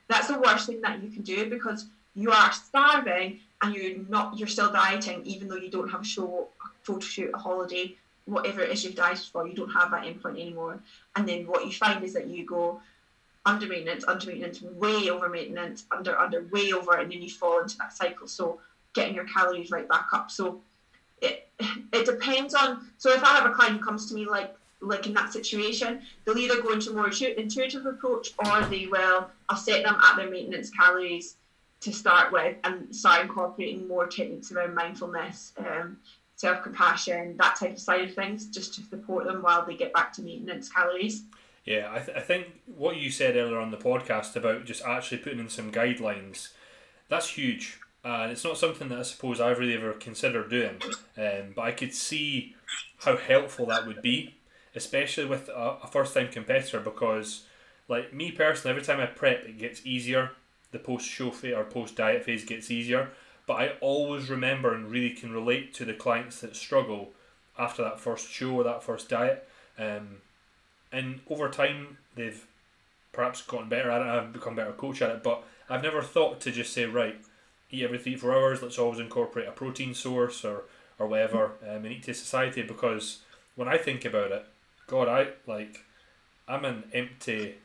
[0.09, 4.37] That's the worst thing that you can do because you are starving and you're not,
[4.37, 7.95] you're still dieting, even though you don't have a show, a photo shoot, a holiday,
[8.25, 10.79] whatever it is you've dieted for, you don't have that endpoint anymore.
[11.15, 12.81] And then what you find is that you go
[13.45, 17.61] under maintenance, under maintenance, way over maintenance, under, under, way over, and then you fall
[17.61, 18.27] into that cycle.
[18.27, 18.59] So
[18.93, 20.31] getting your calories right back up.
[20.31, 20.59] So
[21.21, 21.47] it
[21.93, 22.91] it depends on.
[22.97, 26.01] So if I have a client who comes to me like like in that situation,
[26.25, 29.29] they'll either go into more intuitive approach or they will.
[29.49, 31.35] I'll set them at their maintenance calories
[31.81, 35.97] to start with and start incorporating more techniques around mindfulness, um,
[36.35, 39.93] self compassion, that type of side of things, just to support them while they get
[39.93, 41.23] back to maintenance calories.
[41.65, 45.17] Yeah, I, th- I think what you said earlier on the podcast about just actually
[45.17, 46.49] putting in some guidelines,
[47.09, 47.79] that's huge.
[48.03, 50.79] And it's not something that I suppose I've really ever considered doing.
[51.17, 52.55] Um, but I could see
[52.99, 54.35] how helpful that would be,
[54.75, 57.45] especially with a, a first time competitor, because,
[57.87, 60.31] like me personally, every time I prep, it gets easier.
[60.71, 63.09] The post show phase or post diet phase gets easier.
[63.47, 67.13] But I always remember and really can relate to the clients that struggle
[67.57, 69.47] after that first show or that first diet.
[69.79, 70.17] Um,
[70.95, 72.45] and over time they've
[73.11, 74.07] perhaps gotten better at it.
[74.07, 77.17] I've become better coach at it, but I've never thought to just say right,
[77.71, 78.61] eat every three four hours.
[78.61, 80.63] Let's always incorporate a protein source or
[80.97, 83.19] or whatever um, and eat to satiety because
[83.55, 84.45] when I think about it,
[84.87, 85.83] God, I like
[86.47, 87.55] I'm an empty.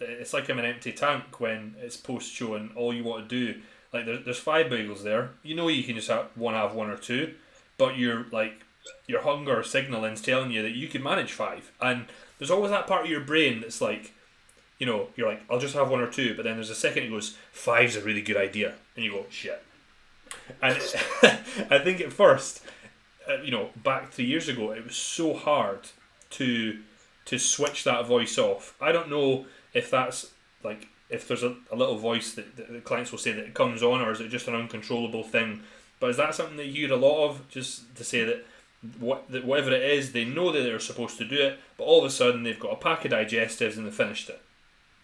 [0.00, 3.52] It's like I'm an empty tank when it's post show and all you want to
[3.54, 3.60] do
[3.92, 5.30] like there, there's five bagels there.
[5.42, 7.34] You know you can just have one have one or two,
[7.78, 8.64] but you're like
[9.06, 12.06] your hunger signaling is telling you that you can manage five and
[12.42, 14.12] there's always that part of your brain that's like,
[14.80, 17.04] you know, you're like, I'll just have one or two, but then there's a second
[17.04, 19.62] it goes, five's a really good idea, and you go, shit.
[20.60, 20.74] And
[21.70, 22.64] I think at first,
[23.30, 25.90] uh, you know, back three years ago, it was so hard
[26.30, 26.80] to
[27.26, 28.74] to switch that voice off.
[28.80, 30.32] I don't know if that's
[30.64, 33.54] like if there's a, a little voice that, that the clients will say that it
[33.54, 35.62] comes on, or is it just an uncontrollable thing?
[36.00, 37.48] But is that something that you hear a lot of?
[37.48, 38.44] Just to say that
[38.98, 42.04] what whatever it is, they know that they're supposed to do it, but all of
[42.04, 44.42] a sudden they've got a pack of digestives and they finished it.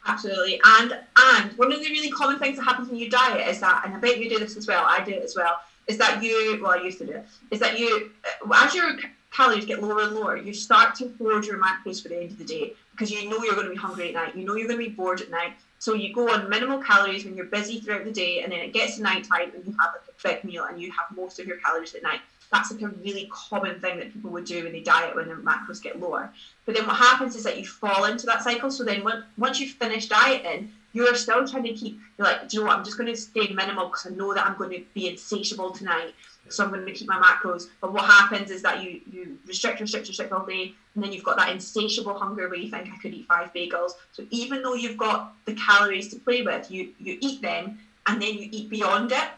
[0.07, 0.61] Absolutely.
[0.65, 3.83] And and one of the really common things that happens when you diet is that,
[3.85, 6.23] and I bet you do this as well, I do it as well, is that
[6.23, 8.97] you, well, I used to do it, is that you, uh, as your
[9.31, 12.39] calories get lower and lower, you start to hoard your macros for the end of
[12.39, 14.67] the day because you know you're going to be hungry at night, you know you're
[14.67, 15.53] going to be bored at night.
[15.79, 18.73] So you go on minimal calories when you're busy throughout the day, and then it
[18.73, 21.39] gets to night time and you have like a quick meal and you have most
[21.39, 22.21] of your calories at night.
[22.53, 25.37] That's like a really common thing that people would do when they diet when their
[25.37, 26.33] macros get lower.
[26.65, 28.71] But then what happens is that you fall into that cycle.
[28.71, 32.57] So then when, once you finish dieting, you're still trying to keep, you're like, do
[32.57, 34.71] you know what, I'm just going to stay minimal because I know that I'm going
[34.71, 36.15] to be insatiable tonight.
[36.49, 37.67] So I'm going to keep my macros.
[37.83, 40.73] But what happens is that you, you restrict, restrict, restrict all day.
[40.95, 43.93] And then you've got that insatiable hunger where you think I could eat five bagels.
[44.13, 48.23] So even though you've got the calories to play with, you, you eat them and
[48.23, 49.29] then you eat beyond it.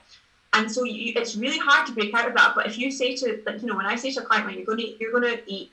[0.53, 2.55] And so you, it's really hard to break out of that.
[2.55, 4.57] But if you say to, like, you know, when I say to a client, when
[4.57, 5.71] you're going to, you're going to eat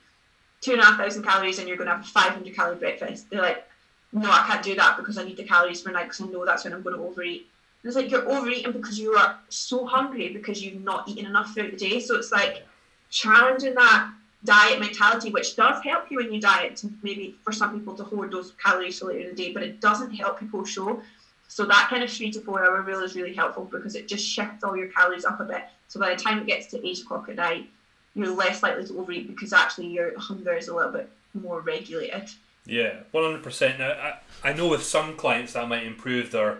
[0.60, 3.28] two and a half thousand calories and you're going to have a 500 calorie breakfast,
[3.30, 3.66] they're like,
[4.12, 6.44] no, I can't do that because I need the calories for night because I know
[6.44, 7.48] that's when I'm going to overeat.
[7.82, 11.54] And it's like you're overeating because you are so hungry because you've not eaten enough
[11.54, 12.00] throughout the day.
[12.00, 12.66] So it's like
[13.10, 14.10] challenging that
[14.44, 18.04] diet mentality, which does help you when you diet to maybe for some people to
[18.04, 21.02] hoard those calories for later in the day, but it doesn't help people show.
[21.48, 24.24] So that kind of three to four hour rule is really helpful because it just
[24.24, 25.64] shifts all your calories up a bit.
[25.88, 27.68] So by the time it gets to eight o'clock at night,
[28.14, 32.30] you're less likely to overeat because actually your hunger is a little bit more regulated.
[32.66, 33.78] Yeah, one hundred percent.
[33.78, 34.18] Now, I,
[34.50, 36.58] I know with some clients that might improve their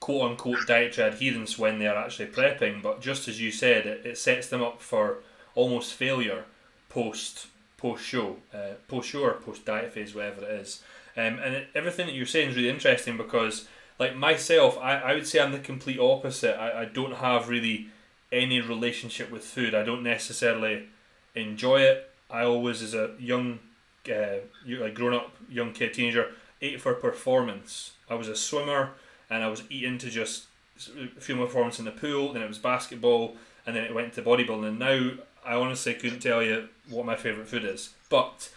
[0.00, 4.04] quote unquote dietary adherence when they are actually prepping, but just as you said, it,
[4.04, 5.18] it sets them up for
[5.54, 6.44] almost failure
[6.88, 10.82] post post show, uh, post show or post diet phase, whatever it is.
[11.16, 13.68] Um, and it, everything that you're saying is really interesting because,
[13.98, 16.58] like myself, I, I would say I'm the complete opposite.
[16.58, 17.88] I, I don't have really
[18.32, 19.74] any relationship with food.
[19.74, 20.88] I don't necessarily
[21.34, 22.10] enjoy it.
[22.30, 23.60] I always, as a young,
[24.10, 27.92] uh, like grown up young kid, teenager, ate for performance.
[28.08, 28.90] I was a swimmer
[29.30, 30.44] and I was eating to just
[31.18, 32.32] feel my performance in the pool.
[32.32, 34.68] Then it was basketball, and then it went to bodybuilding.
[34.68, 35.12] And now
[35.44, 37.90] I honestly couldn't tell you what my favorite food is.
[38.10, 38.50] But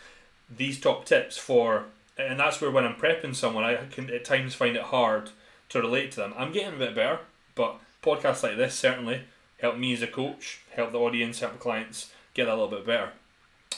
[0.49, 1.85] these top tips for,
[2.17, 5.31] and that's where when I'm prepping someone, I can at times find it hard
[5.69, 6.33] to relate to them.
[6.37, 7.19] I'm getting a bit better,
[7.55, 9.23] but podcasts like this certainly
[9.59, 12.85] help me as a coach, help the audience, help the clients get a little bit
[12.85, 13.11] better.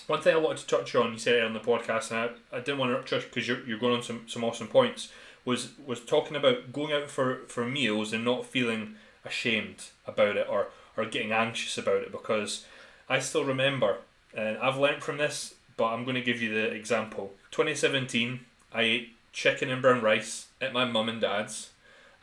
[0.08, 2.58] One thing I wanted to touch on, you said it on the podcast, and I,
[2.58, 5.10] I didn't want to touch because you're, you're going on some, some awesome points,
[5.46, 10.48] was was talking about going out for, for meals and not feeling ashamed about it
[10.50, 12.66] or, or getting anxious about it because
[13.08, 13.98] I still remember
[14.34, 17.32] and I've learnt from this but I'm going to give you the example.
[17.52, 18.42] 2017
[18.74, 21.70] I ate chicken and brown rice at my mum and dad's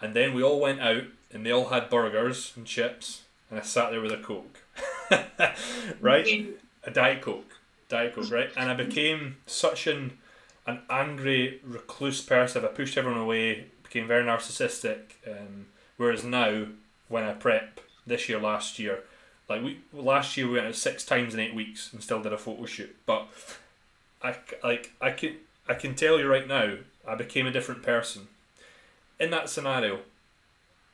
[0.00, 3.62] and then we all went out and they all had burgers and chips and I
[3.62, 4.58] sat there with a coke.
[6.00, 6.54] Right?
[6.84, 7.58] A diet coke.
[7.88, 8.50] Diet coke right?
[8.56, 10.18] And I became such an
[10.66, 12.64] an angry, recluse person.
[12.64, 15.12] I pushed everyone away, became very narcissistic.
[15.26, 15.66] Um,
[15.96, 16.66] whereas now,
[17.08, 19.04] when I prep this year, last year,
[19.48, 22.32] like we last year we went out six times in eight weeks and still did
[22.32, 22.94] a photo shoot.
[23.06, 23.28] But
[24.22, 25.36] I like I can
[25.68, 28.28] I can tell you right now, I became a different person.
[29.18, 30.00] In that scenario,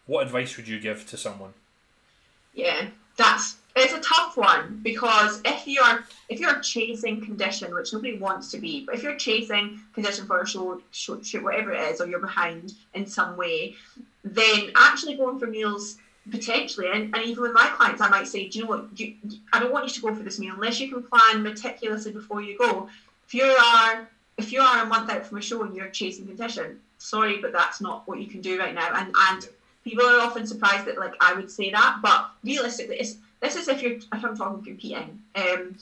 [0.06, 1.54] what advice would you give to someone?
[2.54, 8.18] Yeah, that's it's a tough one because if you're if you're chasing condition, which nobody
[8.18, 11.80] wants to be, but if you're chasing condition for a show, show, shoot, whatever it
[11.90, 13.74] is, or you're behind in some way,
[14.24, 15.96] then actually going for meals
[16.30, 18.98] potentially, and, and even with my clients, I might say, do you know what?
[18.98, 19.14] You,
[19.52, 22.42] I don't want you to go for this meal unless you can plan meticulously before
[22.42, 22.88] you go.
[23.26, 24.08] If you are
[24.38, 27.52] if you are a month out from a show and you're chasing condition, sorry, but
[27.52, 28.92] that's not what you can do right now.
[28.94, 29.48] And and
[29.84, 33.68] people are often surprised that like I would say that, but realistically, it's this is
[33.68, 35.20] if you're if I'm talking competing.
[35.34, 35.76] Um,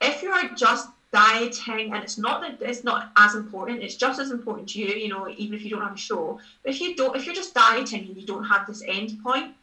[0.00, 4.30] if you're just dieting and it's not that it's not as important it's just as
[4.30, 6.96] important to you you know even if you don't have a show but if you
[6.96, 9.54] don't if you're just dieting and you don't have this end point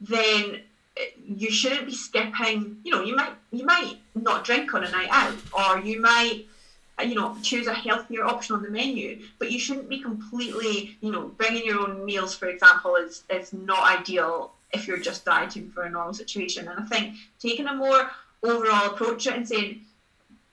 [0.00, 0.60] then
[0.96, 4.90] eh, you shouldn't be skipping you know you might you might not drink on a
[4.90, 6.44] night out or you might
[6.98, 10.96] eh, you know choose a healthier option on the menu but you shouldn't be completely
[11.00, 15.24] you know bringing your own meals for example is is not ideal if you're just
[15.24, 16.68] dieting for a normal situation.
[16.68, 18.10] And I think taking a more
[18.42, 19.82] overall approach and saying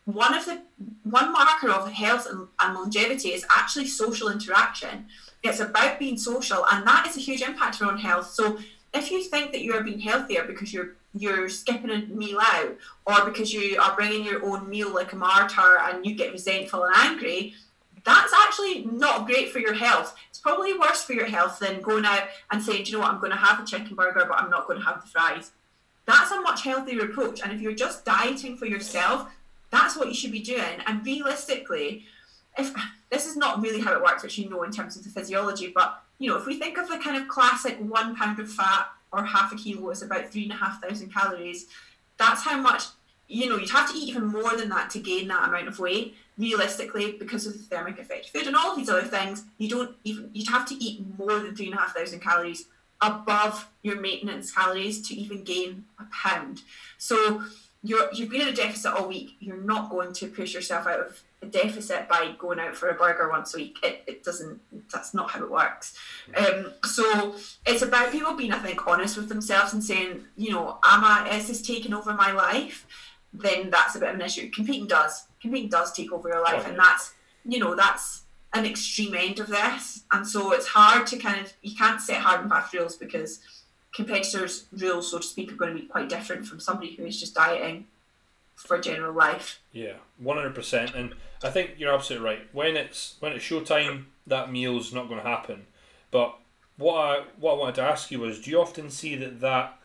[0.06, 0.62] one of the
[1.04, 5.06] one marker of health and, and longevity is actually social interaction.
[5.44, 8.32] It's about being social, and that is a huge impact on health.
[8.32, 8.58] So
[8.96, 12.76] if you think that you are being healthier because you're you're skipping a meal out,
[13.06, 16.84] or because you are bringing your own meal like a martyr and you get resentful
[16.84, 17.54] and angry,
[18.04, 20.16] that's actually not great for your health.
[20.30, 23.14] It's probably worse for your health than going out and saying, Do you know what,
[23.14, 25.52] I'm going to have a chicken burger, but I'm not going to have the fries.
[26.06, 27.42] That's a much healthier approach.
[27.42, 29.32] And if you're just dieting for yourself,
[29.72, 30.82] that's what you should be doing.
[30.86, 32.06] And realistically,
[32.58, 32.74] if
[33.10, 35.72] this is not really how it works, which you know in terms of the physiology,
[35.74, 38.88] but you know, if we think of the kind of classic one pound of fat
[39.12, 41.68] or half a kilo is about three and a half thousand calories,
[42.18, 42.84] that's how much
[43.28, 45.80] you know, you'd have to eat even more than that to gain that amount of
[45.80, 46.16] weight.
[46.38, 49.96] Realistically, because of the thermic effect of food and all these other things, you don't
[50.04, 52.66] even you'd have to eat more than three and a half thousand calories
[53.02, 56.62] above your maintenance calories to even gain a pound.
[56.98, 57.44] So
[57.86, 59.36] you're you've been in a deficit all week.
[59.40, 62.94] You're not going to push yourself out of a deficit by going out for a
[62.94, 63.78] burger once a week.
[63.84, 64.60] It, it doesn't.
[64.92, 65.96] That's not how it works.
[66.36, 70.80] Um, so it's about people being, I think, honest with themselves and saying, you know,
[70.84, 72.86] am I is this taking over my life?
[73.42, 74.50] then that's a bit of an issue.
[74.50, 75.28] Competing does.
[75.42, 77.14] Competing does take over your life, and that's
[77.46, 81.54] you know that's an extreme end of this, and so it's hard to kind of
[81.62, 83.40] you can't set hard and fast rules because
[83.96, 87.20] competitors' rules, so to speak, are going to be quite different from somebody who is
[87.20, 87.86] just dieting
[88.56, 89.60] for general life.
[89.72, 92.48] Yeah, one hundred percent, and I think you're absolutely right.
[92.54, 95.68] When it's when it's showtime, that meal's not going to happen.
[96.12, 96.38] But
[96.78, 99.80] what I what I wanted to ask you was, do you often see that that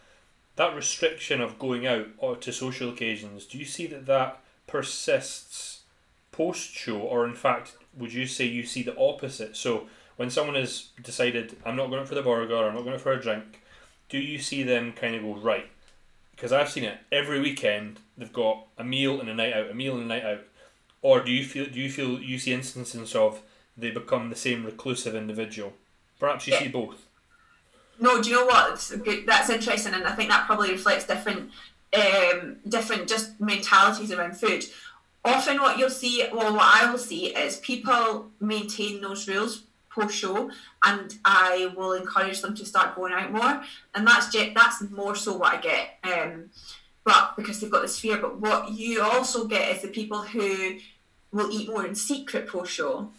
[0.56, 5.80] that restriction of going out or to social occasions, do you see that that persists
[6.32, 9.56] post show, or in fact, would you say you see the opposite?
[9.56, 13.12] So when someone has decided, I'm not going for the burger, I'm not going for
[13.12, 13.59] a drink,
[14.10, 15.70] do you see them kind of go right?
[16.32, 18.00] Because I've seen it every weekend.
[18.18, 20.40] They've got a meal and a night out, a meal and a night out,
[21.00, 21.66] or do you feel?
[21.66, 23.40] Do you feel you see instances of
[23.76, 25.72] they become the same reclusive individual?
[26.18, 26.58] Perhaps you yeah.
[26.60, 27.06] see both.
[27.98, 28.92] No, do you know what?
[29.26, 31.50] That's interesting, and I think that probably reflects different,
[31.94, 34.64] um, different just mentalities around food.
[35.24, 40.16] Often, what you'll see, well, what I will see is people maintain those rules post
[40.16, 40.50] show,
[40.84, 43.62] and I will encourage them to start going out more,
[43.94, 45.98] and that's that's more so what I get.
[46.04, 46.50] Um,
[47.04, 50.78] but because they've got this fear, but what you also get is the people who
[51.32, 53.10] will eat more in secret post show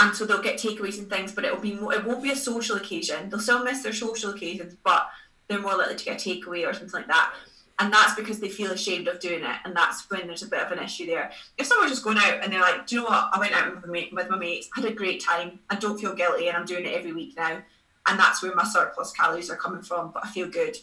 [0.00, 2.36] and so they'll get takeaways and things, but it'll be more, it won't be a
[2.36, 3.28] social occasion.
[3.28, 5.08] They'll still miss their social occasions, but
[5.48, 7.34] they're more likely to get a takeaway or something like that.
[7.78, 10.62] And that's because they feel ashamed of doing it, and that's when there's a bit
[10.62, 11.30] of an issue there.
[11.58, 13.28] If someone's just going out and they're like, "Do you know what?
[13.32, 15.58] I went out with my, with my mates, had a great time.
[15.68, 17.58] I don't feel guilty, and I'm doing it every week now,
[18.06, 20.10] and that's where my surplus calories are coming from.
[20.12, 20.78] But I feel good.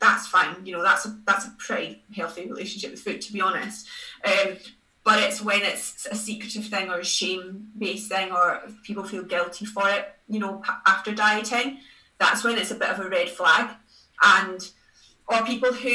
[0.00, 0.64] That's fine.
[0.64, 3.86] You know, that's a that's a pretty healthy relationship with food, to be honest.
[4.24, 4.56] Um,
[5.04, 9.22] but it's when it's a secretive thing or a shame based thing or people feel
[9.22, 11.78] guilty for it, you know, after dieting,
[12.18, 13.70] that's when it's a bit of a red flag.
[14.22, 14.66] And
[15.26, 15.88] or people who,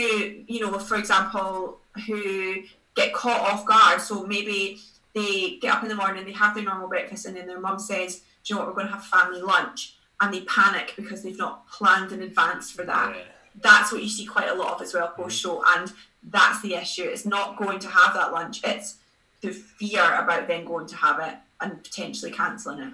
[0.48, 2.64] you know, for example, who
[2.96, 4.02] get caught off guard.
[4.02, 4.80] So maybe
[5.14, 7.80] they get up in the morning, they have their normal breakfast, and then their mum
[7.80, 9.96] says, Do you know what, we're going to have family lunch.
[10.22, 13.16] And they panic because they've not planned in advance for that.
[13.16, 13.24] Yeah.
[13.62, 15.42] That's what you see quite a lot of as well post mm.
[15.42, 15.64] show.
[15.78, 15.92] And
[16.24, 17.04] that's the issue.
[17.04, 18.60] It's not going to have that lunch.
[18.64, 18.98] It's
[19.42, 22.94] the fear about then going to have it and potentially cancelling it.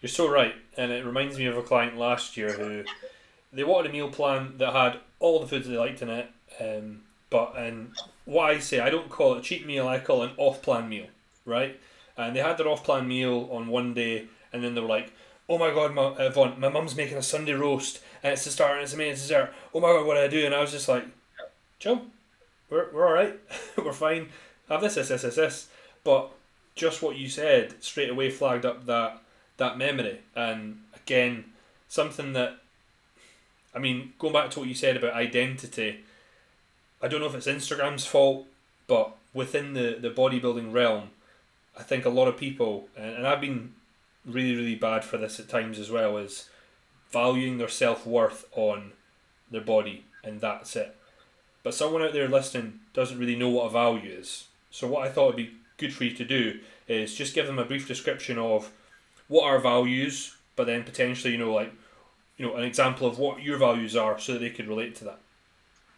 [0.00, 2.84] You're so right, and it reminds me of a client last year who
[3.52, 6.30] they wanted a meal plan that had all the foods they liked in it,
[6.60, 7.92] um, but and
[8.24, 9.86] what I say, I don't call it a cheat meal.
[9.88, 11.06] I call it an off-plan meal,
[11.44, 11.78] right?
[12.16, 15.12] And they had their off-plan meal on one day, and then they were like,
[15.48, 18.74] "Oh my god, my, uh, my mum's making a Sunday roast, and it's the start
[18.74, 19.52] and it's main dessert.
[19.74, 21.04] Oh my god, what do I do?" And I was just like,
[21.78, 22.02] "Chill,
[22.68, 23.38] we're, we're all right,
[23.76, 24.28] we're fine.
[24.68, 25.68] Have this, this, this, this, this."
[26.04, 26.30] But
[26.74, 29.22] just what you said straight away flagged up that
[29.56, 31.44] that memory, and again,
[31.88, 32.58] something that
[33.74, 36.00] I mean, going back to what you said about identity,
[37.02, 38.46] I don't know if it's Instagram's fault,
[38.86, 41.10] but within the, the bodybuilding realm,
[41.78, 43.74] I think a lot of people, and, and I've been
[44.26, 46.48] really, really bad for this at times as well, is
[47.10, 48.92] valuing their self worth on
[49.50, 50.96] their body, and that's it.
[51.62, 54.46] But someone out there listening doesn't really know what a value is.
[54.70, 57.58] So, what I thought would be good for you to do is just give them
[57.58, 58.70] a brief description of
[59.28, 61.72] what are values, but then potentially, you know, like,
[62.40, 65.18] you know, an example of what your values are so they could relate to that.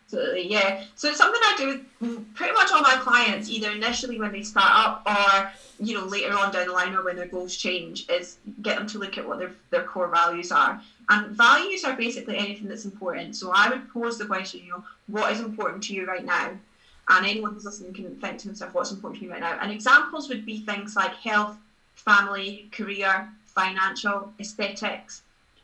[0.06, 0.82] Absolutely, yeah.
[0.96, 4.42] So it's something I do with pretty much all my clients, either initially when they
[4.42, 8.08] start up or, you know, later on down the line or when their goals change,
[8.10, 10.82] is get them to look at what their, their core values are.
[11.10, 13.36] And values are basically anything that's important.
[13.36, 16.50] So I would pose the question, you know, what is important to you right now?
[17.08, 19.58] And anyone who's listening can think to themselves what's important to me right now.
[19.60, 21.56] And examples would be things like health,
[21.94, 25.22] family, career, financial, aesthetics,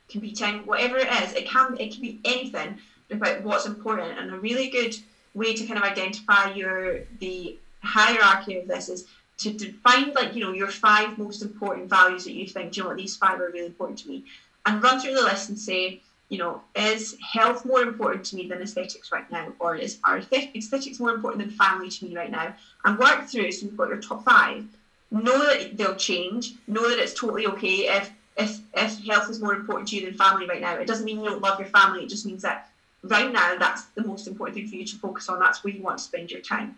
[0.09, 1.33] competing, whatever it is.
[1.33, 2.79] It can it can be anything
[3.11, 4.19] about what's important.
[4.19, 4.97] And a really good
[5.35, 9.07] way to kind of identify your the hierarchy of this is
[9.39, 12.89] to define like you know your five most important values that you think you know
[12.89, 14.25] what these five are really important to me
[14.67, 18.47] and run through the list and say you know, is health more important to me
[18.47, 19.53] than aesthetics right now?
[19.59, 22.55] Or is are aesthetics more important than family to me right now?
[22.85, 24.65] And work through so you've got your top five.
[25.11, 26.55] Know that they'll change.
[26.67, 30.15] Know that it's totally okay if if if health is more important to you than
[30.15, 30.75] family right now.
[30.77, 32.71] It doesn't mean you don't love your family, it just means that
[33.03, 35.39] right now that's the most important thing for you to focus on.
[35.39, 36.77] That's where you want to spend your time.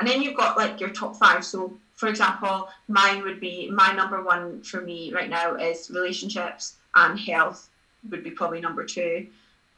[0.00, 1.44] And then you've got like your top five.
[1.44, 6.74] So for example, mine would be my number one for me right now is relationships
[6.94, 7.68] and health
[8.10, 9.26] would be probably number two.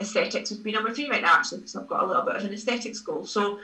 [0.00, 2.44] Aesthetics would be number three right now, actually, because I've got a little bit of
[2.44, 3.26] an aesthetics goal.
[3.26, 3.58] So,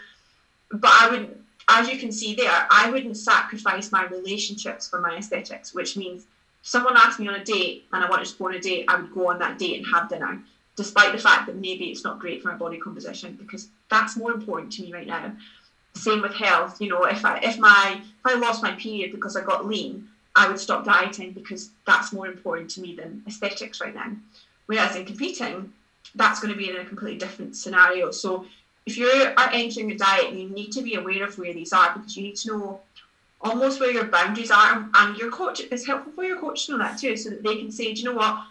[0.71, 5.17] but I would, as you can see there, I wouldn't sacrifice my relationships for my
[5.17, 6.27] aesthetics, which means
[6.63, 9.01] someone asked me on a date and I wanted to go on a date, I
[9.01, 10.41] would go on that date and have dinner,
[10.77, 14.33] despite the fact that maybe it's not great for my body composition, because that's more
[14.33, 15.33] important to me right now.
[15.95, 19.37] Same with health, you know, if I if my if I lost my period because
[19.37, 23.81] I got lean, I would stop dieting because that's more important to me than aesthetics
[23.81, 24.13] right now.
[24.67, 25.73] Whereas in competing,
[26.15, 28.13] that's going to be in a completely different scenario.
[28.13, 28.47] So
[28.87, 29.07] if you
[29.37, 32.23] are entering a diet, you need to be aware of where these are because you
[32.23, 32.81] need to know
[33.41, 34.89] almost where your boundaries are.
[34.95, 37.57] And your coach is helpful for your coach to know that too, so that they
[37.57, 38.45] can say, do you know what?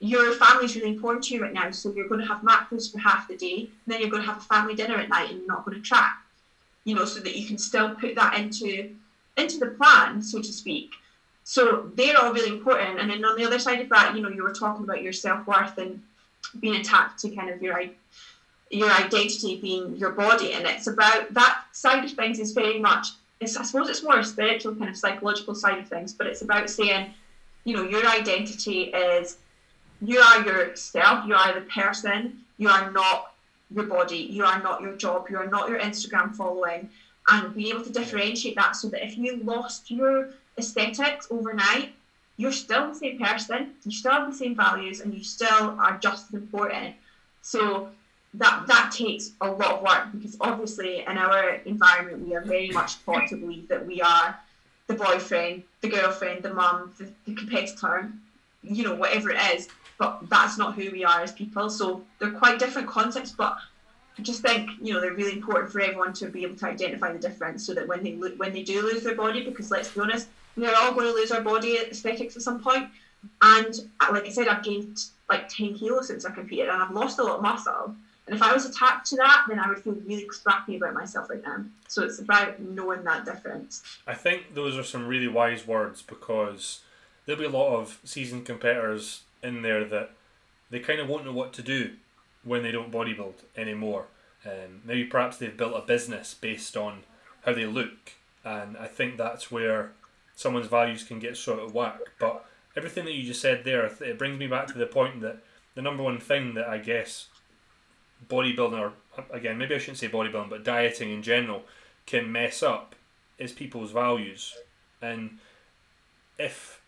[0.00, 2.92] Your family is really important to you right now, so you're going to have macros
[2.92, 5.30] for half the day, and then you're going to have a family dinner at night,
[5.30, 6.18] and you're not going to track.
[6.84, 8.94] You know, so that you can still put that into
[9.36, 10.92] into the plan, so to speak.
[11.44, 13.00] So they're all really important.
[13.00, 15.12] And then on the other side of that, you know, you were talking about your
[15.12, 16.02] self worth and
[16.60, 17.82] being attached to kind of your
[18.70, 23.08] your identity being your body, and it's about that side of things is very much.
[23.40, 26.42] It's, I suppose it's more a spiritual kind of psychological side of things, but it's
[26.42, 27.12] about saying,
[27.64, 29.36] you know, your identity is
[30.00, 33.32] you are yourself, you are the person, you are not
[33.70, 36.88] your body, you are not your job, you are not your Instagram following,
[37.28, 41.92] and be able to differentiate that so that if you lost your aesthetics overnight,
[42.36, 45.98] you're still the same person, you still have the same values, and you still are
[45.98, 46.94] just as important.
[47.42, 47.90] So
[48.34, 52.70] that that takes a lot of work because obviously in our environment we are very
[52.70, 54.38] much taught to believe that we are
[54.86, 58.10] the boyfriend, the girlfriend, the mum, the, the competitor,
[58.62, 59.68] you know, whatever it is.
[59.98, 61.68] But that's not who we are as people.
[61.68, 63.56] So they're quite different concepts, but
[64.18, 67.12] I just think you know they're really important for everyone to be able to identify
[67.12, 69.88] the difference, so that when they lo- when they do lose their body, because let's
[69.92, 72.88] be honest, we're all going to lose our body aesthetics at some point.
[73.42, 73.74] And
[74.12, 77.24] like I said, I've gained like ten kilos since I competed, and I've lost a
[77.24, 77.94] lot of muscle.
[78.28, 81.30] And if I was attached to that, then I would feel really crappy about myself
[81.30, 81.64] right now.
[81.88, 83.82] So it's about knowing that difference.
[84.06, 86.80] I think those are some really wise words because
[87.24, 90.10] there'll be a lot of seasoned competitors in there that
[90.68, 91.92] they kind of won't know what to do
[92.44, 94.08] when they don't bodybuild anymore.
[94.44, 97.04] Um, maybe perhaps they've built a business based on
[97.46, 98.12] how they look,
[98.44, 99.92] and I think that's where
[100.36, 102.00] someone's values can get sort of whack.
[102.20, 102.44] But
[102.76, 105.38] everything that you just said there, it brings me back to the point that
[105.74, 107.28] the number one thing that I guess
[108.28, 108.92] bodybuilding, or
[109.30, 111.62] again, maybe I shouldn't say bodybuilding, but dieting in general,
[112.06, 112.94] can mess up
[113.38, 114.54] is people's values.
[115.00, 115.38] And
[116.38, 116.80] if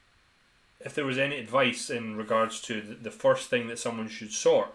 [0.80, 4.32] if there was any advice in regards to the, the first thing that someone should
[4.32, 4.72] sort,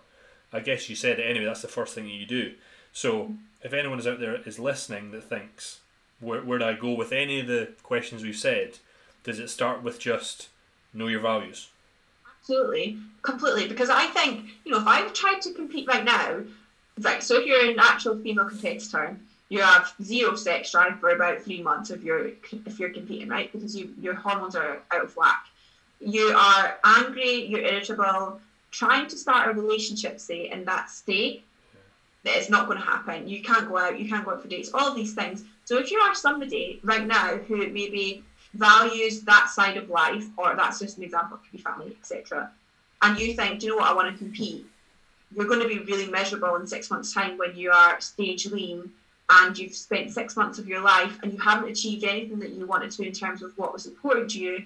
[0.53, 1.45] I guess you said it anyway.
[1.45, 2.53] That's the first thing that you do.
[2.93, 3.33] So
[3.63, 5.79] if anyone is out there is listening that thinks,
[6.19, 8.77] where where do I go with any of the questions we've said?
[9.23, 10.49] Does it start with just
[10.93, 11.69] know your values?
[12.47, 13.67] Absolutely, completely.
[13.67, 16.43] Because I think, you know, if I tried to compete right now,
[17.01, 19.17] right, so if you're an actual female competitor,
[19.49, 22.27] you have zero sex drive for about three months if you're
[22.67, 23.51] if you're competing, right?
[23.51, 25.45] Because you your hormones are out of whack.
[25.99, 28.39] You are angry, you're irritable,
[28.69, 31.43] trying to start a relationship, say, in that state,
[32.25, 33.27] that it's not going to happen.
[33.27, 35.43] You can't go out, you can't go out for dates, all these things.
[35.63, 38.23] So if you are somebody right now who maybe
[38.55, 42.51] values that side of life, or that's just an example, it could be family, etc.
[43.01, 44.65] And you think, do you know what, I want to compete.
[45.35, 48.91] You're going to be really miserable in six months' time when you are stage lean
[49.29, 52.65] and you've spent six months of your life and you haven't achieved anything that you
[52.65, 54.63] wanted to in terms of what was important to you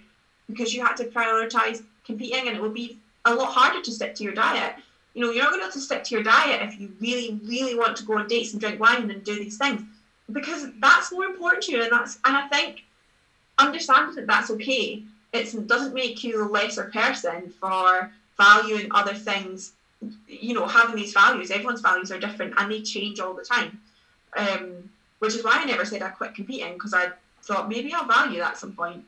[0.48, 4.16] because you had to prioritize competing and it will be a lot harder to stick
[4.16, 4.76] to your diet.
[5.14, 7.40] You know, you're not going to able to stick to your diet if you really,
[7.44, 9.82] really want to go on dates and drink wine and do these things
[10.32, 12.84] because that's more important to you and that's and I think
[13.60, 15.03] understanding that that's okay.
[15.34, 19.74] It doesn't make you a lesser person for valuing other things.
[20.28, 21.51] You know, having these values.
[21.51, 23.80] Everyone's values are different, and they change all the time.
[24.36, 24.89] Um,
[25.20, 27.12] which is why I never said I quit competing because I
[27.43, 29.03] thought maybe I'll value that at some point.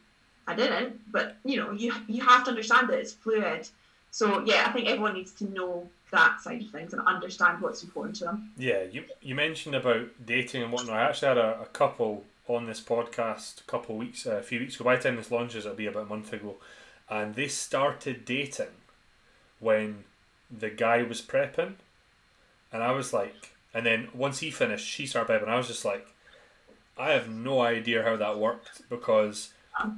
[0.47, 3.67] I didn't, but you know, you you have to understand that it's fluid.
[4.11, 7.83] So yeah, I think everyone needs to know that side of things and understand what's
[7.83, 8.51] important to them.
[8.57, 10.97] Yeah, you you mentioned about dating and whatnot.
[10.97, 12.25] I actually had a, a couple
[12.55, 14.85] on this podcast a couple weeks, uh, a few weeks ago.
[14.85, 16.55] By the time this launches, it'll be about a month ago,
[17.09, 18.75] and they started dating
[19.59, 20.03] when
[20.49, 21.73] the guy was prepping,
[22.71, 25.49] and I was like, and then once he finished, she started prepping.
[25.49, 26.07] I was just like,
[26.97, 29.51] I have no idea how that worked because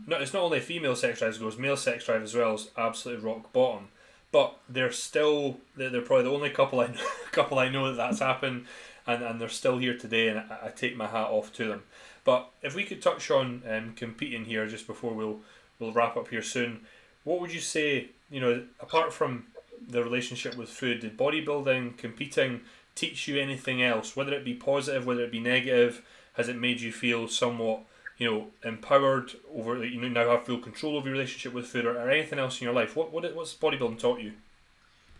[0.08, 3.26] no, it's not only female sex drive goes, male sex drive as well is absolutely
[3.26, 3.90] rock bottom.
[4.32, 7.02] But they're still they're, they're probably the only couple I know,
[7.32, 8.66] couple I know that that's happened,
[9.06, 11.84] and, and they're still here today, and I, I take my hat off to them.
[12.26, 15.40] But if we could touch on um, competing here just before we'll
[15.80, 16.82] we'll wrap up here soon,
[17.24, 18.10] what would you say?
[18.30, 19.48] You know, apart from
[19.88, 22.62] the relationship with food, did bodybuilding, competing
[22.96, 24.16] teach you anything else?
[24.16, 26.02] Whether it be positive, whether it be negative,
[26.34, 27.82] has it made you feel somewhat
[28.18, 31.98] you know empowered over you now have full control of your relationship with food or,
[31.98, 32.96] or anything else in your life?
[32.96, 34.34] What what what's bodybuilding taught you?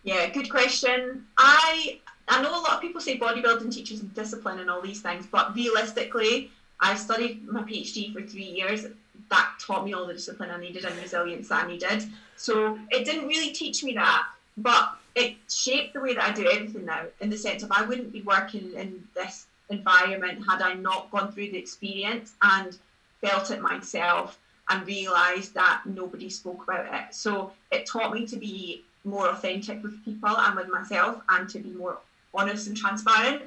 [0.04, 1.26] Yeah, good question.
[1.38, 5.26] I I know a lot of people say bodybuilding teaches discipline and all these things,
[5.26, 6.52] but realistically,
[6.84, 8.86] I studied my PhD for three years.
[9.30, 12.04] That taught me all the discipline I needed and resilience that I needed.
[12.36, 14.24] So it didn't really teach me that,
[14.58, 17.06] but it shaped the way that I do everything now.
[17.22, 21.32] In the sense of I wouldn't be working in this environment had I not gone
[21.32, 22.78] through the experience and
[23.22, 24.38] felt it myself
[24.70, 27.16] and realised that nobody spoke about it.
[27.16, 31.60] So it taught me to be more authentic with people and with myself and to
[31.60, 32.00] be more
[32.34, 33.44] honest and transparent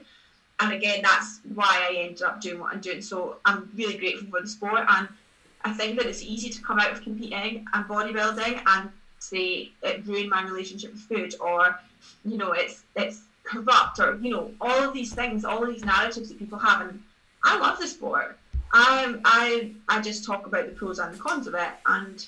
[0.61, 3.03] and again, that's why I ended up doing what I'm doing.
[3.03, 5.09] So I'm really grateful for the sport, and
[5.65, 10.07] I think that it's easy to come out of competing and bodybuilding and say it
[10.07, 11.79] ruined my relationship with food, or
[12.25, 15.85] you know, it's it's corrupt, or you know, all of these things, all of these
[15.85, 16.81] narratives that people have.
[16.81, 17.03] And
[17.43, 18.39] I love the sport.
[18.73, 22.27] I I I just talk about the pros and the cons of it, and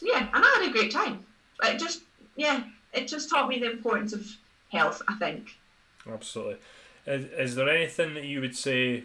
[0.00, 1.24] yeah, and I had a great time.
[1.62, 2.02] It just
[2.36, 4.26] yeah, it just taught me the importance of
[4.70, 5.02] health.
[5.08, 5.56] I think.
[6.10, 6.56] Absolutely.
[7.10, 9.04] Is, is there anything that you would say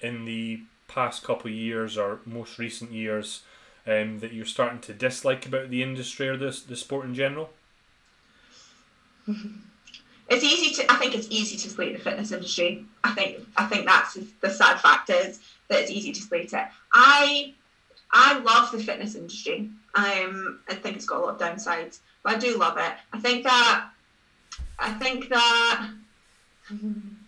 [0.00, 3.42] in the past couple of years or most recent years
[3.86, 7.50] um, that you're starting to dislike about the industry or this the sport in general?
[10.26, 10.90] It's easy to.
[10.90, 12.86] I think it's easy to slate the fitness industry.
[13.04, 13.46] I think.
[13.58, 15.38] I think that's the sad fact is
[15.68, 16.66] that it's easy to slate it.
[16.94, 17.52] I
[18.10, 19.68] I love the fitness industry.
[19.94, 22.94] Um, I think it's got a lot of downsides, but I do love it.
[23.12, 23.90] I think that
[24.78, 25.90] I think that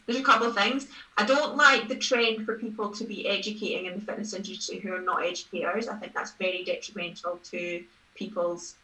[0.06, 0.86] there's a couple of things.
[1.16, 4.94] I don't like the trend for people to be educating in the fitness industry who
[4.94, 5.88] are not educators.
[5.88, 7.84] I think that's very detrimental to
[8.14, 8.76] people's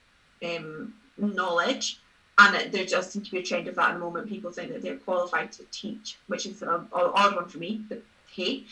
[0.44, 2.00] um, knowledge.
[2.38, 4.28] and there just seems to be a trend of that at the moment.
[4.28, 7.82] People think that they're qualified to teach, which is an odd one for me.
[7.88, 8.02] But
[8.34, 8.64] hey,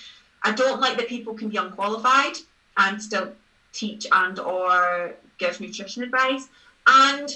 [0.42, 2.36] I don't like that people can be unqualified
[2.76, 3.32] and still
[3.72, 6.48] teach and or give nutrition advice.
[6.86, 7.30] And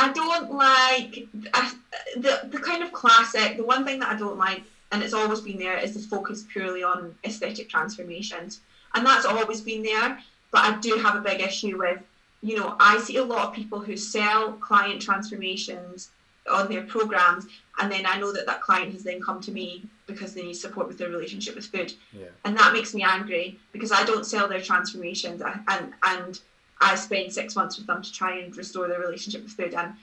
[0.00, 1.70] I don't like uh,
[2.16, 3.56] the the kind of classic.
[3.56, 6.44] The one thing that I don't like, and it's always been there, is the focus
[6.50, 8.60] purely on aesthetic transformations,
[8.94, 10.18] and that's always been there.
[10.52, 12.00] But I do have a big issue with,
[12.42, 16.10] you know, I see a lot of people who sell client transformations
[16.50, 17.46] on their programs,
[17.78, 20.54] and then I know that that client has then come to me because they need
[20.54, 22.26] support with their relationship with food, yeah.
[22.44, 26.40] and that makes me angry because I don't sell their transformations, and and
[26.80, 29.94] I spend six months with them to try and restore their relationship with food, and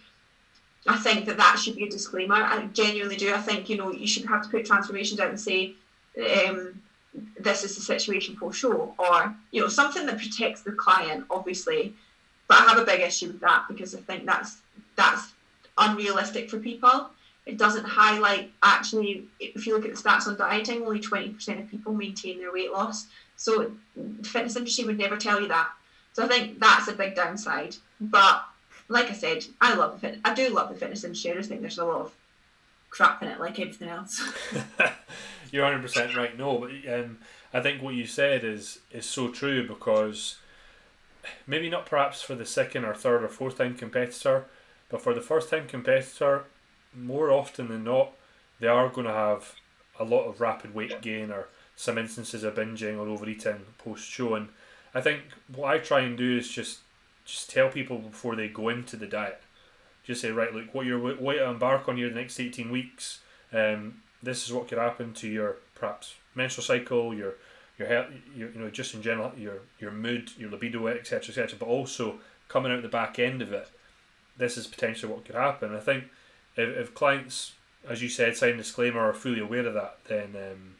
[0.87, 2.35] I think that that should be a disclaimer.
[2.35, 3.33] I genuinely do.
[3.33, 5.73] I think you know you shouldn't have to put transformations out and say.
[6.47, 6.81] Um,
[7.39, 11.95] this is the situation for show, or you know something that protects the client, obviously.
[12.47, 14.57] But I have a big issue with that because I think that's
[14.95, 15.33] that's
[15.77, 17.09] unrealistic for people.
[17.45, 21.69] It doesn't highlight actually, if you look at the stats on dieting, only 20% of
[21.69, 23.07] people maintain their weight loss.
[23.37, 25.69] So the fitness industry would never tell you that.
[26.17, 27.75] So I think that's a big downside.
[28.01, 28.43] But
[28.87, 30.19] like I said, I love the fit.
[30.25, 31.29] I do love the fitness industry.
[31.29, 32.15] I just think there's a lot of
[32.89, 34.19] crap in it, like everything else.
[35.51, 36.35] You're 100 percent right.
[36.35, 37.19] No, but um,
[37.53, 40.37] I think what you said is is so true because
[41.45, 44.45] maybe not perhaps for the second or third or fourth time competitor,
[44.89, 46.45] but for the first time competitor,
[46.95, 48.13] more often than not,
[48.59, 49.53] they are going to have
[49.99, 54.33] a lot of rapid weight gain or some instances of binging or overeating post show.
[54.33, 54.49] And
[54.97, 55.21] I think
[55.55, 56.79] what I try and do is just
[57.23, 59.41] just tell people before they go into the diet.
[60.03, 63.19] Just say, right, look, what you're what you embark on here the next eighteen weeks.
[63.53, 67.35] Um, this is what could happen to your perhaps menstrual cycle, your
[67.77, 71.59] your health, your, you know, just in general, your your mood, your libido, etc., etc.
[71.59, 72.15] But also
[72.47, 73.69] coming out the back end of it,
[74.35, 75.75] this is potentially what could happen.
[75.75, 76.05] I think
[76.55, 77.53] if, if clients,
[77.87, 80.77] as you said, sign disclaimer are fully aware of that, then um,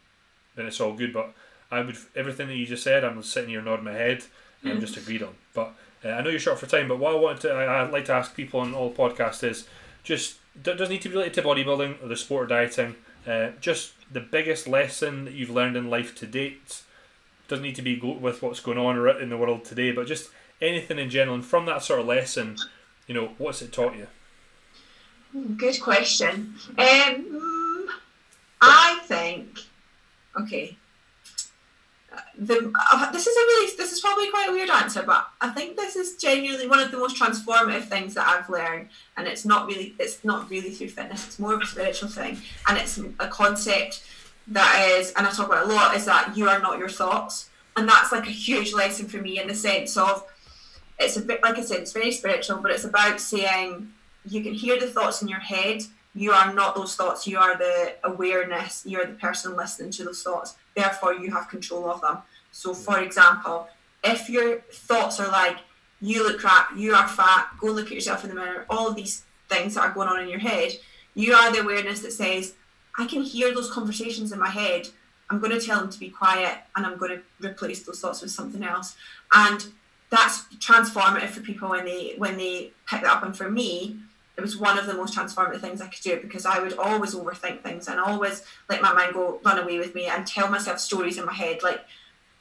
[0.56, 1.14] then it's all good.
[1.14, 1.36] But
[1.72, 4.24] I would everything that you just said, I'm sitting here nodding my head,
[4.62, 5.36] and I'm just agreed on.
[5.54, 7.92] But uh, I know you're short for time, but what I wanted to, I, would
[7.92, 9.68] like to ask people on all podcasts is
[10.04, 12.96] just doesn't need to be related to bodybuilding or the sport or dieting.
[13.28, 16.84] Uh, just the biggest lesson that you've learned in life to date
[17.48, 20.30] doesn't need to be go- with what's going on in the world today, but just
[20.62, 21.36] anything in general.
[21.36, 22.58] And from that sort of lesson,
[23.06, 24.08] you know, what's it taught you?
[25.58, 26.56] Good question.
[26.78, 27.90] Um,
[28.62, 29.60] I think,
[30.40, 30.78] okay,
[32.38, 35.50] the uh, this is a really this is probably quite a weird answer, but I
[35.50, 39.46] think this is genuinely one of the most transformative things that I've learned, and it's
[39.46, 41.26] not really it's not really through fitness.
[41.26, 42.38] It's more of a spiritual thing,
[42.68, 44.04] and it's a concept
[44.48, 47.50] that is, and I talk about a lot, is that you are not your thoughts,
[47.76, 50.24] and that's like a huge lesson for me in the sense of
[51.00, 53.92] it's a bit like I said, it's very spiritual, but it's about saying
[54.26, 55.84] you can hear the thoughts in your head.
[56.16, 57.28] You are not those thoughts.
[57.28, 58.84] You are the awareness.
[58.88, 62.20] You are the person listening to those thoughts therefore you have control of them.
[62.52, 63.68] So, for example,
[64.04, 65.58] if your thoughts are like,
[66.00, 68.96] you look crap, you are fat, go look at yourself in the mirror, all of
[68.96, 70.72] these things that are going on in your head,
[71.16, 72.54] you are the awareness that says,
[72.98, 74.88] I can hear those conversations in my head.
[75.30, 78.22] I'm going to tell them to be quiet and I'm going to replace those thoughts
[78.22, 78.96] with something else.
[79.34, 79.66] And
[80.10, 83.24] that's transformative for people when they when they pick that up.
[83.24, 84.00] And for me,
[84.38, 87.16] it was one of the most transformative things I could do because I would always
[87.16, 90.80] overthink things and always let my mind go run away with me and tell myself
[90.80, 91.82] stories in my head like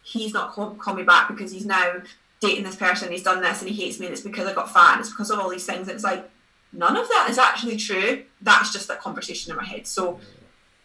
[0.03, 2.03] he's not call, call me back because he's now
[2.41, 4.73] dating this person he's done this and he hates me and it's because I got
[4.73, 5.89] fat and it's because of all these things.
[5.89, 6.29] It's like
[6.71, 8.25] none of that is actually true.
[8.43, 9.87] That's just that conversation in my head.
[9.87, 10.21] So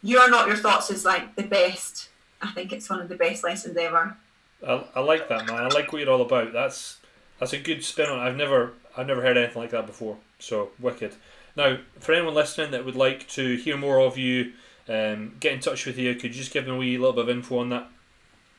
[0.02, 2.10] you are not your thoughts is like the best.
[2.42, 4.16] I think it's one of the best lessons ever.
[4.66, 5.58] I, I like that man.
[5.58, 6.54] I like what you're all about.
[6.54, 7.00] That's
[7.38, 10.72] that's a good spin on I've never I've never heard anything like that before so
[10.80, 11.16] wicked.
[11.56, 14.54] Now, for anyone listening that would like to hear more of you,
[14.88, 17.24] um, get in touch with you, could you just give them a wee little bit
[17.24, 17.88] of info on that?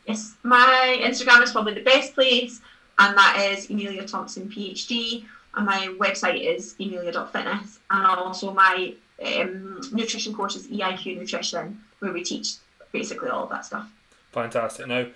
[0.06, 2.60] Yes, my Instagram is probably the best place,
[2.98, 5.24] and that is Emilia Thompson PhD,
[5.54, 12.12] and my website is emilia.fitness, and also my um, nutrition course is EIQ Nutrition, where
[12.12, 12.54] we teach
[12.90, 13.90] basically all of that stuff.
[14.32, 14.88] Fantastic.
[14.88, 15.06] Now,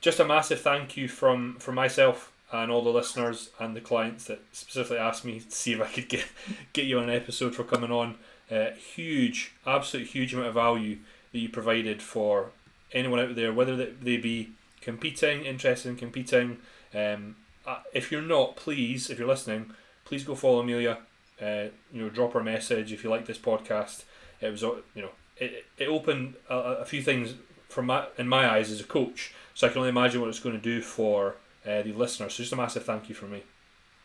[0.00, 4.24] just a massive thank you from from myself and all the listeners and the clients
[4.26, 6.24] that specifically asked me to see if I could get
[6.72, 8.16] get you on an episode for coming on.
[8.50, 10.98] Uh, huge, absolute huge amount of value
[11.32, 12.50] that you provided for
[12.92, 16.58] anyone out there, whether they be competing, interested in competing.
[16.94, 17.36] Um,
[17.66, 19.72] uh, if you're not, please, if you're listening,
[20.04, 20.98] please go follow Emilia.
[21.42, 24.04] Uh, you know, drop her a message if you like this podcast.
[24.40, 27.34] It was, you know, it, it opened a, a few things
[27.68, 29.34] from my in my eyes as a coach.
[29.54, 31.34] So I can only imagine what it's going to do for
[31.66, 32.34] uh, the listeners.
[32.34, 33.42] So just a massive thank you from me.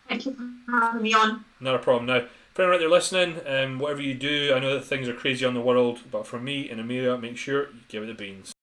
[0.07, 0.33] Thank you
[0.65, 1.45] for having me on.
[1.59, 2.05] Not a problem.
[2.07, 5.13] Now, For anyone out there listening, um, whatever you do, I know that things are
[5.13, 8.13] crazy on the world, but for me and Emilia, make sure you give it the
[8.13, 8.53] beans.